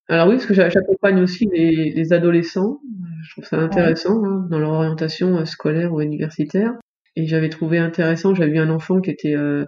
Alors 0.09 0.28
oui, 0.28 0.37
parce 0.37 0.46
que 0.46 0.54
j'accompagne 0.54 1.20
aussi 1.20 1.48
les, 1.52 2.12
adolescents. 2.12 2.81
Je 3.22 3.33
trouve 3.33 3.44
ça 3.44 3.59
intéressant 3.59 4.24
hein, 4.24 4.46
dans 4.50 4.59
leur 4.59 4.70
orientation 4.70 5.37
euh, 5.37 5.44
scolaire 5.44 5.92
ou 5.92 6.00
universitaire. 6.00 6.72
Et 7.16 7.26
j'avais 7.26 7.48
trouvé 7.48 7.78
intéressant, 7.78 8.35
j'avais 8.35 8.52
vu 8.52 8.59
un 8.59 8.70
enfant 8.70 9.00
qui 9.00 9.11
était 9.11 9.35
euh, 9.35 9.64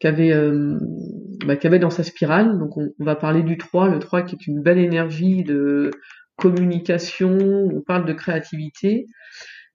qui 0.00 0.06
avait 0.06 0.34
bah, 1.46 1.56
qui 1.56 1.66
avait 1.66 1.78
dans 1.78 1.90
sa 1.90 2.02
spirale. 2.02 2.58
Donc 2.58 2.76
on, 2.76 2.88
on, 2.98 3.04
va 3.04 3.16
parler 3.16 3.42
du 3.42 3.58
3, 3.58 3.88
le 3.88 3.98
3 3.98 4.22
qui 4.22 4.34
est 4.34 4.46
une 4.46 4.62
belle 4.62 4.78
énergie 4.78 5.44
de 5.44 5.90
communication, 6.36 7.38
on 7.38 7.80
parle 7.80 8.06
de 8.06 8.12
créativité 8.12 9.06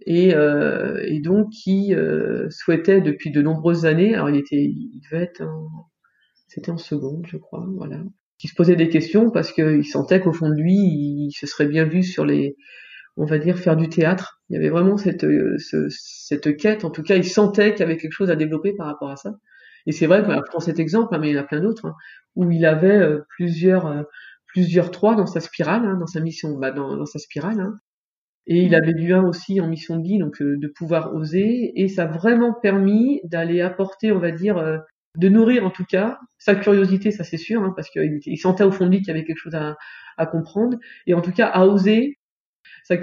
et, 0.06 0.34
euh, 0.36 0.98
et 1.06 1.20
donc 1.20 1.50
qui 1.52 1.94
euh, 1.94 2.50
souhaitait 2.50 3.02
depuis 3.02 3.32
de 3.32 3.42
nombreuses 3.42 3.86
années, 3.86 4.16
alors 4.16 4.30
il 4.30 4.38
était, 4.38 4.64
il 4.64 5.02
devait 5.10 5.24
être, 5.24 5.44
c'était 6.48 6.72
en 6.72 6.78
seconde, 6.78 7.26
je 7.28 7.38
crois, 7.38 7.66
voilà, 7.76 8.02
qui 8.40 8.48
se 8.48 8.56
posait 8.56 8.76
des 8.76 8.90
questions 8.90 9.30
parce 9.32 9.52
qu'il 9.52 9.86
sentait 9.86 10.22
qu'au 10.22 10.34
fond 10.34 10.50
de 10.50 10.56
lui, 10.56 10.76
il 10.76 11.32
se 11.32 11.48
serait 11.48 11.68
bien 11.68 11.86
vu 11.86 12.04
sur 12.04 12.26
les, 12.26 12.56
on 13.18 13.26
va 13.26 13.38
dire, 13.38 13.58
faire 13.58 13.76
du 13.76 13.90
théâtre. 13.90 14.42
Il 14.50 14.56
y 14.56 14.58
avait 14.58 14.70
vraiment 14.70 14.98
cette, 14.98 15.22
ce, 15.22 15.88
cette 15.90 16.58
quête, 16.58 16.86
en 16.86 16.90
tout 16.92 17.04
cas, 17.04 17.16
il 17.16 17.26
sentait 17.26 17.72
qu'il 17.72 17.82
y 17.82 17.84
avait 17.84 17.98
quelque 17.98 18.14
chose 18.14 18.32
à 18.32 18.36
développer 18.36 18.74
par 18.74 18.88
rapport 18.88 19.10
à 19.12 19.16
ça. 19.16 19.36
Et 19.86 19.92
c'est 19.92 20.06
vrai 20.08 20.24
je 20.24 20.42
prends 20.50 20.60
cet 20.60 20.80
exemple, 20.80 21.16
hein, 21.16 21.20
mais 21.20 21.30
il 21.30 21.36
y 21.36 21.40
en 21.40 21.42
a 21.42 21.46
plein 21.46 21.60
d'autres, 21.60 21.88
hein, 21.88 21.96
où 22.36 22.50
il 22.52 22.66
avait 22.66 22.98
euh, 22.98 23.20
plusieurs, 23.30 23.88
euh, 23.88 24.04
plusieurs 24.48 24.92
trois 24.92 25.16
dans 25.16 25.26
sa 25.26 25.40
spirale, 25.40 25.86
hein, 25.86 25.98
dans 26.00 26.08
sa 26.08 26.20
mission, 26.20 26.58
bah, 26.58 26.72
dans, 26.72 26.98
dans 26.98 27.06
sa 27.06 27.20
spirale, 27.20 27.60
hein, 27.60 27.80
et 28.52 28.64
il 28.64 28.76
avait 28.76 28.92
eu 28.92 29.14
un 29.14 29.24
aussi 29.24 29.62
en 29.62 29.68
mission 29.68 29.98
de 29.98 30.04
vie, 30.04 30.18
donc 30.18 30.42
euh, 30.42 30.58
de 30.58 30.68
pouvoir 30.68 31.16
oser. 31.16 31.72
Et 31.82 31.88
ça 31.88 32.04
a 32.04 32.08
vraiment 32.08 32.54
permis 32.54 33.22
d'aller 33.24 33.62
apporter, 33.62 34.12
on 34.12 34.20
va 34.20 34.32
dire, 34.32 34.58
euh, 34.58 34.78
de 35.18 35.30
nourrir 35.30 35.66
en 35.66 35.70
tout 35.70 35.86
cas 35.86 36.20
sa 36.38 36.56
curiosité, 36.56 37.12
ça 37.12 37.24
c'est 37.24 37.38
sûr, 37.38 37.64
hein, 37.64 37.72
parce 37.78 37.90
qu'il 37.90 38.38
sentait 38.38 38.66
au 38.66 38.72
fond 38.72 38.88
de 38.88 38.92
lui 38.92 38.98
qu'il 38.98 39.08
y 39.08 39.12
avait 39.12 39.24
quelque 39.24 39.38
chose 39.38 39.56
à, 39.56 39.78
à, 40.18 40.26
comprendre. 40.26 40.78
Et 41.08 41.14
en 41.14 41.22
tout 41.22 41.32
cas, 41.32 41.48
à 41.48 41.66
oser. 41.66 42.18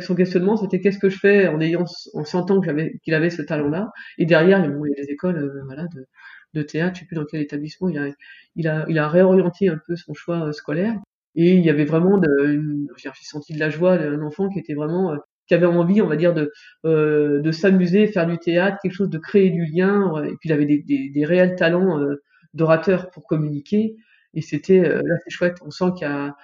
Son 0.00 0.14
questionnement, 0.14 0.56
c'était 0.56 0.80
qu'est-ce 0.80 0.98
que 0.98 1.08
je 1.08 1.18
fais 1.18 1.48
en 1.48 1.61
ayant, 1.61 1.84
en 2.14 2.24
sentant 2.24 2.61
qu'il 2.61 3.14
avait 3.14 3.30
ce 3.30 3.42
talent-là. 3.42 3.90
Et 4.18 4.26
derrière, 4.26 4.62
il 4.64 4.70
y 4.70 5.00
a 5.00 5.02
des 5.02 5.11
écoles, 5.11 5.38
euh, 5.38 5.62
voilà, 5.64 5.84
de, 5.94 6.06
de 6.54 6.62
théâtre, 6.62 6.96
je 6.96 7.00
sais 7.00 7.06
plus 7.06 7.16
dans 7.16 7.24
quel 7.24 7.40
établissement. 7.40 7.88
Il 7.88 7.98
a, 7.98 8.08
il 8.56 8.68
a, 8.68 8.84
il 8.88 8.98
a 8.98 9.08
réorienté 9.08 9.68
un 9.68 9.80
peu 9.87 9.96
son 9.96 10.12
choix 10.14 10.52
scolaire. 10.52 10.94
Et 11.37 11.54
il 11.54 11.64
y 11.64 11.70
avait 11.70 11.84
vraiment 11.84 12.18
de, 12.18 12.87
j'ai 12.96 13.11
senti 13.22 13.54
de 13.54 13.61
la 13.61 13.70
joie 13.70 13.96
d'un 13.98 14.20
enfant 14.22 14.48
qui 14.50 14.58
était 14.58 14.74
vraiment 14.74 15.16
qui 15.48 15.54
avait 15.54 15.66
envie, 15.66 16.02
on 16.02 16.06
va 16.06 16.16
dire, 16.16 16.34
de, 16.34 16.52
euh, 16.84 17.40
de 17.40 17.50
s'amuser, 17.52 18.06
faire 18.06 18.26
du 18.26 18.38
théâtre, 18.38 18.78
quelque 18.82 18.92
chose 18.92 19.11
de 19.11 19.18
créer 19.18 19.50
du 19.50 19.64
lien. 19.66 20.22
Et 20.24 20.37
puis 20.38 20.48
il 20.48 20.52
avait 20.52 20.66
des, 20.66 20.78
des, 20.82 21.11
des 21.11 21.24
réels 21.24 21.56
talents 21.56 22.00
euh, 22.00 22.22
d'orateur 22.54 23.11
pour 23.11 23.26
communiquer. 23.26 23.96
Et 24.34 24.42
c'était 24.42 24.80
euh, 24.80 25.02
là, 25.04 25.16
c'est 25.24 25.30
chouette. 25.30 25.58
On 25.64 25.70
sent 25.70 25.87
qu'il 25.96 26.06
y 26.06 26.11
a, 26.11 26.37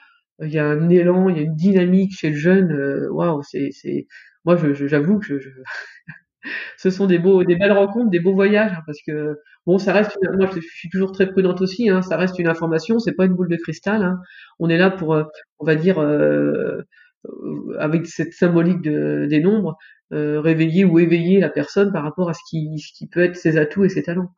il 0.43 0.51
y 0.51 0.59
a 0.59 0.67
un 0.67 0.89
élan, 0.89 1.29
il 1.29 1.37
y 1.37 1.41
a 1.41 1.43
une 1.43 1.57
dynamique 1.57 2.13
chez 2.17 2.31
le 2.31 2.37
jeune. 2.37 2.73
Euh, 2.73 3.09
waouh, 3.11 3.43
c'est, 3.43 3.71
c'est, 3.73 4.07
moi, 4.45 4.57
je, 4.57 4.75
j'avoue 4.87 5.19
que 5.19 5.27
je, 5.27 5.39
je... 5.39 5.51
ce 6.79 6.91
sont 6.91 7.07
des 7.07 7.19
beaux, 7.19 7.45
des 7.45 7.57
belles 7.57 7.73
rencontres, 7.73 8.11
des 8.11 8.21
beaux 8.21 8.35
voyages, 8.35 8.73
hein, 8.73 8.83
parce 8.87 8.99
que 9.07 9.39
bon, 9.67 9.79
ça 9.79 9.93
reste. 9.93 10.17
Une, 10.23 10.37
moi, 10.37 10.49
je 10.55 10.61
suis 10.61 10.89
toujours 10.91 11.13
très 11.13 11.31
prudente 11.31 11.61
aussi. 11.61 11.91
Hein, 11.91 12.03
ça 12.03 12.17
reste 12.17 12.39
une 12.39 12.49
information, 12.49 12.99
c'est 12.99 13.15
pas 13.15 13.27
une 13.27 13.35
boule 13.35 13.49
de 13.49 13.57
cristal. 13.57 14.03
Hein. 14.03 14.19
On 14.59 14.69
est 14.69 14.79
là 14.79 14.91
pour, 14.91 15.17
on 15.59 15.65
va 15.65 15.75
dire. 15.77 15.99
Euh, 15.99 16.79
euh, 16.79 16.83
avec 17.79 18.07
cette 18.07 18.33
symbolique 18.33 18.83
de, 18.83 19.27
des 19.29 19.41
nombres, 19.41 19.77
euh, 20.13 20.41
réveiller 20.41 20.85
ou 20.85 20.99
éveiller 20.99 21.41
la 21.41 21.49
personne 21.49 21.93
par 21.93 22.03
rapport 22.03 22.29
à 22.29 22.35
ce 22.35 22.41
qui, 22.49 22.79
ce 22.79 22.93
qui 22.97 23.09
peut 23.09 23.23
être 23.23 23.37
ses 23.37 23.57
atouts 23.57 23.85
et 23.85 23.89
ses 23.89 24.03
talents. 24.03 24.33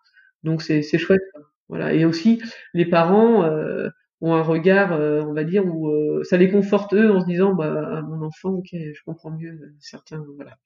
Donc 0.45 0.63
c'est 0.63 0.83
chouette. 0.99 1.23
Voilà. 1.69 1.93
Et 1.95 2.05
aussi, 2.05 2.43
les 2.75 2.87
parents 2.87 3.45
euh, 3.45 3.89
ont 4.21 4.35
un 4.35 4.43
regard, 4.43 4.93
euh, 4.93 5.23
on 5.23 5.33
va 5.33 5.45
dire, 5.45 5.67
où 5.67 5.89
euh, 5.89 6.23
ça 6.25 6.37
les 6.37 6.51
conforte 6.51 6.95
eux 6.95 7.11
en 7.11 7.21
se 7.21 7.27
disant, 7.27 7.55
bah, 7.55 8.03
mon 8.03 8.23
enfant, 8.25 8.51
ok, 8.51 8.69
je 8.73 9.03
comprends 9.05 9.31
mieux 9.31 9.59
certains, 9.81 10.25
voilà. 10.37 10.57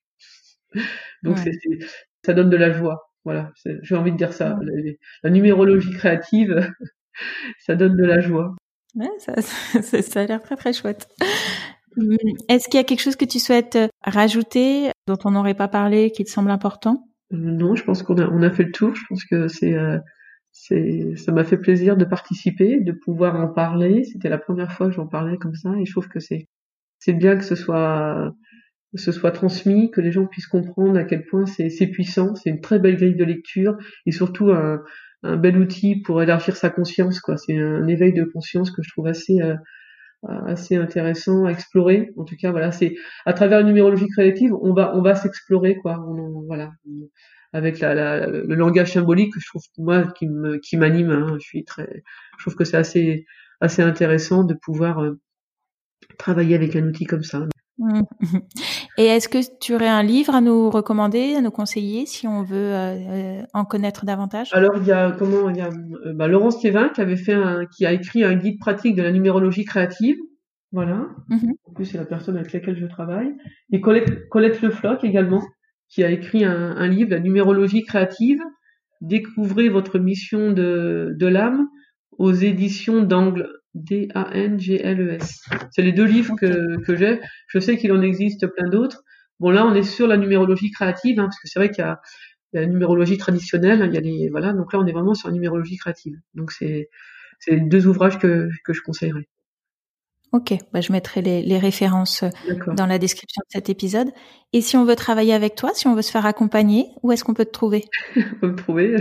Donc 1.22 1.38
c'est 1.38 1.52
ça 2.24 2.35
donne 2.35 2.50
de 2.50 2.56
la 2.56 2.70
joie. 2.70 3.11
Voilà, 3.24 3.52
j'ai 3.83 3.96
envie 3.96 4.12
de 4.12 4.16
dire 4.16 4.33
ça. 4.33 4.59
La, 4.62 4.92
la 5.24 5.30
numérologie 5.30 5.92
créative, 5.92 6.70
ça 7.59 7.74
donne 7.74 7.96
de 7.96 8.04
la 8.04 8.20
joie. 8.20 8.54
Ouais, 8.94 9.11
ça, 9.18 9.35
ça, 9.83 10.02
ça 10.02 10.20
a 10.20 10.26
l'air 10.26 10.42
très 10.42 10.56
très 10.56 10.72
chouette. 10.72 11.09
Mmh. 11.96 12.16
Est-ce 12.48 12.68
qu'il 12.68 12.79
y 12.79 12.81
a 12.81 12.85
quelque 12.85 13.03
chose 13.03 13.16
que 13.16 13.24
tu 13.24 13.38
souhaites 13.38 13.76
euh, 13.76 13.88
rajouter 14.03 14.90
dont 15.07 15.18
on 15.24 15.33
n'aurait 15.33 15.55
pas 15.55 15.68
parlé, 15.68 16.11
qui 16.11 16.24
te 16.24 16.31
semble 16.31 16.50
important? 16.50 17.07
Non, 17.31 17.74
je 17.74 17.85
pense 17.85 18.03
qu'on 18.03 18.18
a, 18.18 18.29
on 18.29 18.42
a 18.42 18.50
fait 18.50 18.64
le 18.64 18.72
tour. 18.72 18.94
Je 18.94 19.03
pense 19.09 19.24
que 19.24 19.48
c'est, 19.48 19.74
euh, 19.74 19.98
c'est, 20.53 21.16
ça 21.16 21.33
m'a 21.33 21.44
fait 21.44 21.59
plaisir 21.59 21.96
de 21.96 22.05
participer, 22.05 22.81
de 22.81 22.92
pouvoir 22.92 23.37
en 23.37 23.48
parler. 23.48 24.05
C'était 24.05 24.29
la 24.29 24.38
première 24.38 24.72
fois 24.72 24.88
que 24.88 24.94
j'en 24.94 25.07
parlais 25.07 25.37
comme 25.37 25.55
ça, 25.55 25.70
et 25.81 25.85
je 25.85 25.92
trouve 25.92 26.09
que 26.09 26.20
c'est, 26.20 26.46
c'est 26.98 27.12
bien 27.12 27.37
que 27.37 27.44
ce 27.44 27.55
soit, 27.55 28.33
soit 28.96 29.31
transmis, 29.31 29.90
que 29.90 30.00
les 30.00 30.12
gens 30.12 30.26
puissent 30.26 30.48
comprendre 30.48 30.98
à 30.98 31.05
quel 31.05 31.24
point 31.26 31.46
c'est, 31.46 31.70
c'est 31.70 31.87
puissant. 31.87 32.35
C'est 32.35 32.50
une 32.50 32.61
très 32.61 32.79
belle 32.79 32.96
grille 32.96 33.16
de 33.16 33.24
lecture 33.24 33.76
et 34.07 34.12
surtout 34.12 34.50
un, 34.50 34.81
un 35.22 35.37
bel 35.37 35.57
outil 35.57 36.00
pour 36.03 36.22
élargir 36.22 36.57
sa 36.57 36.70
conscience. 36.70 37.20
Quoi, 37.20 37.37
c'est 37.37 37.57
un 37.57 37.87
éveil 37.87 38.12
de 38.12 38.24
conscience 38.24 38.70
que 38.70 38.83
je 38.83 38.90
trouve 38.90 39.07
assez 39.07 39.40
euh, 39.40 39.55
assez 40.28 40.76
intéressant 40.76 41.46
à 41.46 41.50
explorer. 41.50 42.11
En 42.16 42.24
tout 42.24 42.37
cas, 42.37 42.50
voilà, 42.50 42.72
c'est 42.72 42.94
à 43.26 43.33
travers 43.33 43.61
une 43.61 43.68
numérologie 43.68 44.09
créative, 44.09 44.52
on 44.62 44.72
va 44.74 44.94
on 44.96 45.02
va 45.02 45.14
s'explorer 45.14 45.76
quoi. 45.76 45.98
On, 46.06 46.42
voilà, 46.46 46.70
avec 47.52 47.80
la, 47.80 47.94
la, 47.94 48.26
le 48.26 48.54
langage 48.54 48.92
symbolique, 48.92 49.33
je 49.38 49.46
trouve 49.46 49.62
moi 49.78 50.06
qui 50.12 50.28
me 50.28 50.59
qui 50.59 50.76
m'anime. 50.76 51.11
Hein, 51.11 51.37
je 51.40 51.46
suis 51.46 51.64
très, 51.64 52.02
je 52.38 52.44
trouve 52.44 52.54
que 52.56 52.64
c'est 52.64 52.76
assez 52.76 53.24
assez 53.61 53.83
intéressant 53.83 54.44
de 54.44 54.54
pouvoir 54.54 55.00
euh, 55.00 55.18
travailler 56.18 56.54
avec 56.54 56.76
un 56.76 56.87
outil 56.87 57.06
comme 57.06 57.22
ça. 57.24 57.46
Mmh. 57.80 58.02
Et 58.98 59.06
est-ce 59.06 59.28
que 59.28 59.38
tu 59.58 59.74
aurais 59.74 59.88
un 59.88 60.02
livre 60.02 60.34
à 60.34 60.42
nous 60.42 60.68
recommander, 60.68 61.34
à 61.34 61.40
nous 61.40 61.50
conseiller 61.50 62.04
si 62.04 62.26
on 62.26 62.42
veut 62.42 62.74
euh, 62.74 62.94
euh, 62.94 63.42
en 63.54 63.64
connaître 63.64 64.04
davantage? 64.04 64.50
Alors 64.52 64.76
il 64.76 64.86
y 64.86 64.92
a 64.92 65.12
comment 65.12 65.48
il 65.48 65.56
y 65.56 65.62
a 65.62 65.68
euh, 65.68 66.12
bah, 66.12 66.28
Laurence 66.28 66.58
Thiévin 66.58 66.90
qui 66.90 67.00
avait 67.00 67.16
fait 67.16 67.32
un, 67.32 67.64
qui 67.64 67.86
a 67.86 67.92
écrit 67.92 68.22
un 68.22 68.34
guide 68.34 68.58
pratique 68.58 68.94
de 68.96 69.02
la 69.02 69.10
numérologie 69.10 69.64
créative. 69.64 70.16
Voilà. 70.72 71.06
Mmh 71.28 71.52
en 71.64 71.72
plus 71.72 71.86
c'est 71.86 71.98
la 71.98 72.04
personne 72.04 72.36
avec 72.36 72.52
laquelle 72.52 72.78
je 72.78 72.86
travaille. 72.86 73.34
Et 73.72 73.80
Colette, 73.80 74.28
Colette 74.28 74.60
Le 74.60 74.70
Floch 74.70 75.02
également 75.02 75.42
qui 75.88 76.04
a 76.04 76.10
écrit 76.10 76.44
un, 76.44 76.76
un 76.76 76.86
livre, 76.86 77.10
la 77.10 77.20
numérologie 77.20 77.82
créative. 77.82 78.40
Découvrez 79.00 79.70
votre 79.70 79.98
mission 79.98 80.52
de, 80.52 81.14
de 81.18 81.26
l'âme 81.26 81.66
aux 82.18 82.32
éditions 82.32 83.02
d'Angle 83.02 83.48
D-A-N-G-L-E-S. 83.74 85.44
C'est 85.70 85.83
les 85.83 85.92
deux 85.92 86.04
livres 86.04 86.35
que, 86.37 86.83
que 86.85 86.96
j'ai. 86.96 87.20
Je 87.48 87.59
sais 87.59 87.76
qu'il 87.76 87.92
en 87.92 88.02
existe 88.02 88.46
plein 88.46 88.68
d'autres. 88.68 89.02
Bon, 89.38 89.50
là, 89.50 89.64
on 89.66 89.74
est 89.74 89.83
sur 89.83 90.06
la 90.06 90.16
numérologie 90.16 90.70
créative, 90.70 91.18
hein, 91.18 91.24
parce 91.24 91.40
que 91.40 91.48
c'est 91.48 91.59
vrai 91.59 91.70
qu'il 91.70 91.85
y 91.85 91.87
a 91.87 92.00
la 92.52 92.66
numérologie 92.66 93.16
traditionnelle, 93.16 93.83
hein, 93.83 93.87
il 93.87 93.94
y 93.94 93.96
a 93.96 94.00
les, 94.00 94.28
voilà, 94.28 94.52
donc 94.52 94.72
là, 94.72 94.80
on 94.80 94.87
est 94.87 94.92
vraiment 94.92 95.14
sur 95.14 95.28
la 95.28 95.35
numérologie 95.35 95.76
créative. 95.76 96.18
Donc, 96.35 96.50
c'est, 96.52 96.90
c'est 97.38 97.61
deux 97.61 97.87
ouvrages 97.87 98.18
que, 98.18 98.48
que 98.64 98.72
je 98.72 98.83
conseillerais. 98.83 99.28
Ok, 100.33 100.54
bah, 100.72 100.80
je 100.80 100.92
mettrai 100.92 101.22
les, 101.22 101.42
les 101.42 101.59
références 101.59 102.22
euh, 102.22 102.28
dans 102.74 102.87
la 102.87 102.98
description 102.98 103.40
de 103.46 103.52
cet 103.52 103.68
épisode. 103.68 104.11
Et 104.52 104.61
si 104.61 104.76
on 104.76 104.85
veut 104.85 104.94
travailler 104.94 105.35
avec 105.35 105.56
toi, 105.56 105.72
si 105.74 105.88
on 105.88 105.94
veut 105.96 106.02
se 106.02 106.12
faire 106.12 106.26
accompagner, 106.26 106.87
où 107.02 107.11
est-ce 107.11 107.24
qu'on 107.24 107.35
peut 107.35 107.44
te 107.44 107.50
trouver? 107.50 107.87
On 108.16 108.40
peut 108.40 108.50
me 108.50 108.56
trouver. 108.56 108.96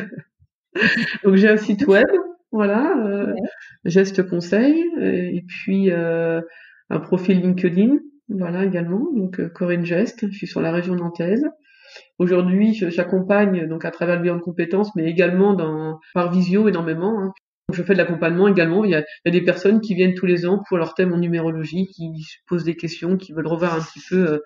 donc 1.24 1.36
j'ai 1.36 1.50
un 1.50 1.58
site 1.58 1.86
web, 1.86 2.08
voilà, 2.52 2.98
euh, 3.06 3.34
geste 3.86 4.28
conseil, 4.28 4.84
et 5.00 5.44
puis 5.48 5.92
euh, 5.92 6.42
un 6.90 7.00
profil 7.00 7.42
LinkedIn, 7.42 7.98
voilà 8.30 8.66
également, 8.66 9.08
donc 9.16 9.40
euh, 9.40 9.50
Corinne 9.50 9.86
Geste, 9.86 10.28
je 10.32 10.36
suis 10.36 10.48
sur 10.48 10.62
la 10.62 10.72
région 10.72 10.96
nantaise. 10.96 11.46
Aujourd'hui, 12.20 12.74
j'accompagne 12.74 13.68
donc 13.68 13.86
à 13.86 13.92
travers 13.92 14.18
le 14.18 14.22
bilan 14.22 14.36
de 14.36 14.42
compétences, 14.42 14.96
mais 14.96 15.10
également 15.10 15.54
dans, 15.54 16.00
par 16.14 16.32
visio 16.32 16.68
énormément. 16.68 17.20
Hein. 17.20 17.34
Je 17.72 17.84
fais 17.84 17.94
de 17.94 17.98
l'accompagnement 17.98 18.48
également. 18.48 18.84
Il 18.86 18.92
y, 18.92 18.96
a, 18.96 19.00
il 19.00 19.34
y, 19.34 19.38
a, 19.38 19.40
des 19.40 19.44
personnes 19.46 19.82
qui 19.82 19.96
viennent 19.96 20.16
tous 20.16 20.26
les 20.26 20.46
ans 20.46 20.62
pour 20.68 20.78
leur 20.78 20.94
thème 20.94 21.14
en 21.14 21.18
numérologie, 21.18 21.88
qui 21.88 22.22
se 22.24 22.38
posent 22.48 22.64
des 22.64 22.76
questions, 22.76 23.18
qui 23.18 23.34
veulent 23.34 23.48
revoir 23.48 23.76
un 23.76 23.82
petit 23.82 24.02
peu 24.10 24.34
euh, 24.34 24.40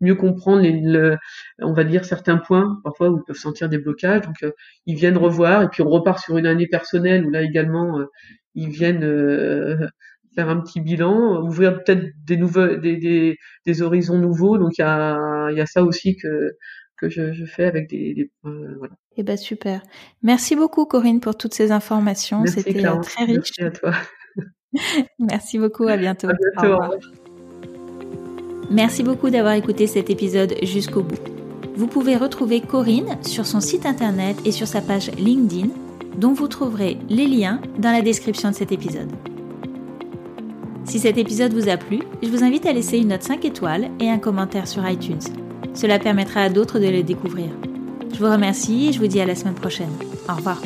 mieux 0.00 0.14
comprendre 0.14 0.62
les, 0.62 0.72
le, 0.72 1.16
on 1.60 1.72
va 1.72 1.84
dire 1.84 2.04
certains 2.04 2.38
points 2.38 2.80
parfois 2.84 3.10
où 3.10 3.18
ils 3.18 3.24
peuvent 3.26 3.36
sentir 3.36 3.68
des 3.68 3.78
blocages. 3.78 4.22
Donc 4.22 4.42
euh, 4.42 4.52
ils 4.86 4.96
viennent 4.96 5.18
revoir 5.18 5.62
et 5.62 5.68
puis 5.68 5.82
on 5.82 5.88
repart 5.90 6.18
sur 6.18 6.38
une 6.38 6.46
année 6.46 6.66
personnelle 6.66 7.26
où 7.26 7.30
là 7.30 7.42
également 7.42 7.98
euh, 8.00 8.06
ils 8.54 8.70
viennent 8.70 9.00
faire 10.34 10.48
un 10.48 10.60
petit 10.60 10.80
bilan, 10.80 11.42
ouvrir 11.42 11.82
peut-être 11.82 12.04
des 12.24 12.36
des, 12.36 12.96
des, 12.96 13.36
des, 13.66 13.82
horizons 13.82 14.18
nouveaux. 14.18 14.58
Donc 14.58 14.78
il 14.78 14.82
y 14.82 14.84
a, 14.84 15.50
y 15.52 15.60
a 15.60 15.66
ça 15.66 15.82
aussi 15.84 16.16
que 16.16 16.52
que 16.96 17.08
je, 17.08 17.32
je 17.32 17.44
fais 17.46 17.64
avec 17.64 17.88
des, 17.88 18.14
des 18.14 18.30
euh, 18.44 18.74
voilà. 18.78 18.94
Eh 19.16 19.22
ben 19.22 19.36
super. 19.36 19.82
Merci 20.22 20.56
beaucoup 20.56 20.84
Corinne 20.84 21.20
pour 21.20 21.36
toutes 21.36 21.54
ces 21.54 21.72
informations. 21.72 22.44
C'était 22.46 22.82
très 23.02 23.24
riche. 23.24 23.52
Merci 23.58 23.62
à 23.62 23.70
toi. 23.70 23.92
Merci 25.18 25.58
beaucoup. 25.58 25.88
À 25.88 25.96
bientôt. 25.96 26.28
À 26.28 26.32
bientôt. 26.32 26.74
Au 26.74 26.78
revoir. 26.78 26.92
Merci 28.70 29.02
beaucoup 29.02 29.30
d'avoir 29.30 29.54
écouté 29.54 29.88
cet 29.88 30.10
épisode 30.10 30.54
jusqu'au 30.62 31.02
bout. 31.02 31.18
Vous 31.74 31.88
pouvez 31.88 32.16
retrouver 32.16 32.60
Corinne 32.60 33.18
sur 33.22 33.46
son 33.46 33.60
site 33.60 33.84
internet 33.84 34.36
et 34.44 34.52
sur 34.52 34.68
sa 34.68 34.80
page 34.80 35.10
LinkedIn, 35.12 35.68
dont 36.16 36.32
vous 36.32 36.46
trouverez 36.46 36.98
les 37.08 37.26
liens 37.26 37.60
dans 37.78 37.90
la 37.90 38.02
description 38.02 38.50
de 38.50 38.54
cet 38.54 38.70
épisode. 38.70 39.10
Si 40.84 40.98
cet 40.98 41.18
épisode 41.18 41.52
vous 41.52 41.68
a 41.68 41.76
plu, 41.76 42.00
je 42.22 42.28
vous 42.28 42.44
invite 42.44 42.66
à 42.66 42.72
laisser 42.72 42.98
une 42.98 43.08
note 43.08 43.22
5 43.22 43.44
étoiles 43.44 43.90
et 44.00 44.08
un 44.08 44.18
commentaire 44.18 44.68
sur 44.68 44.88
iTunes. 44.88 45.20
Cela 45.74 45.98
permettra 45.98 46.42
à 46.42 46.48
d'autres 46.48 46.78
de 46.78 46.88
le 46.88 47.02
découvrir. 47.02 47.48
Je 48.20 48.26
vous 48.26 48.32
remercie 48.32 48.88
et 48.88 48.92
je 48.92 48.98
vous 48.98 49.06
dis 49.06 49.18
à 49.18 49.24
la 49.24 49.34
semaine 49.34 49.54
prochaine. 49.54 49.88
Au 50.28 50.34
revoir. 50.34 50.60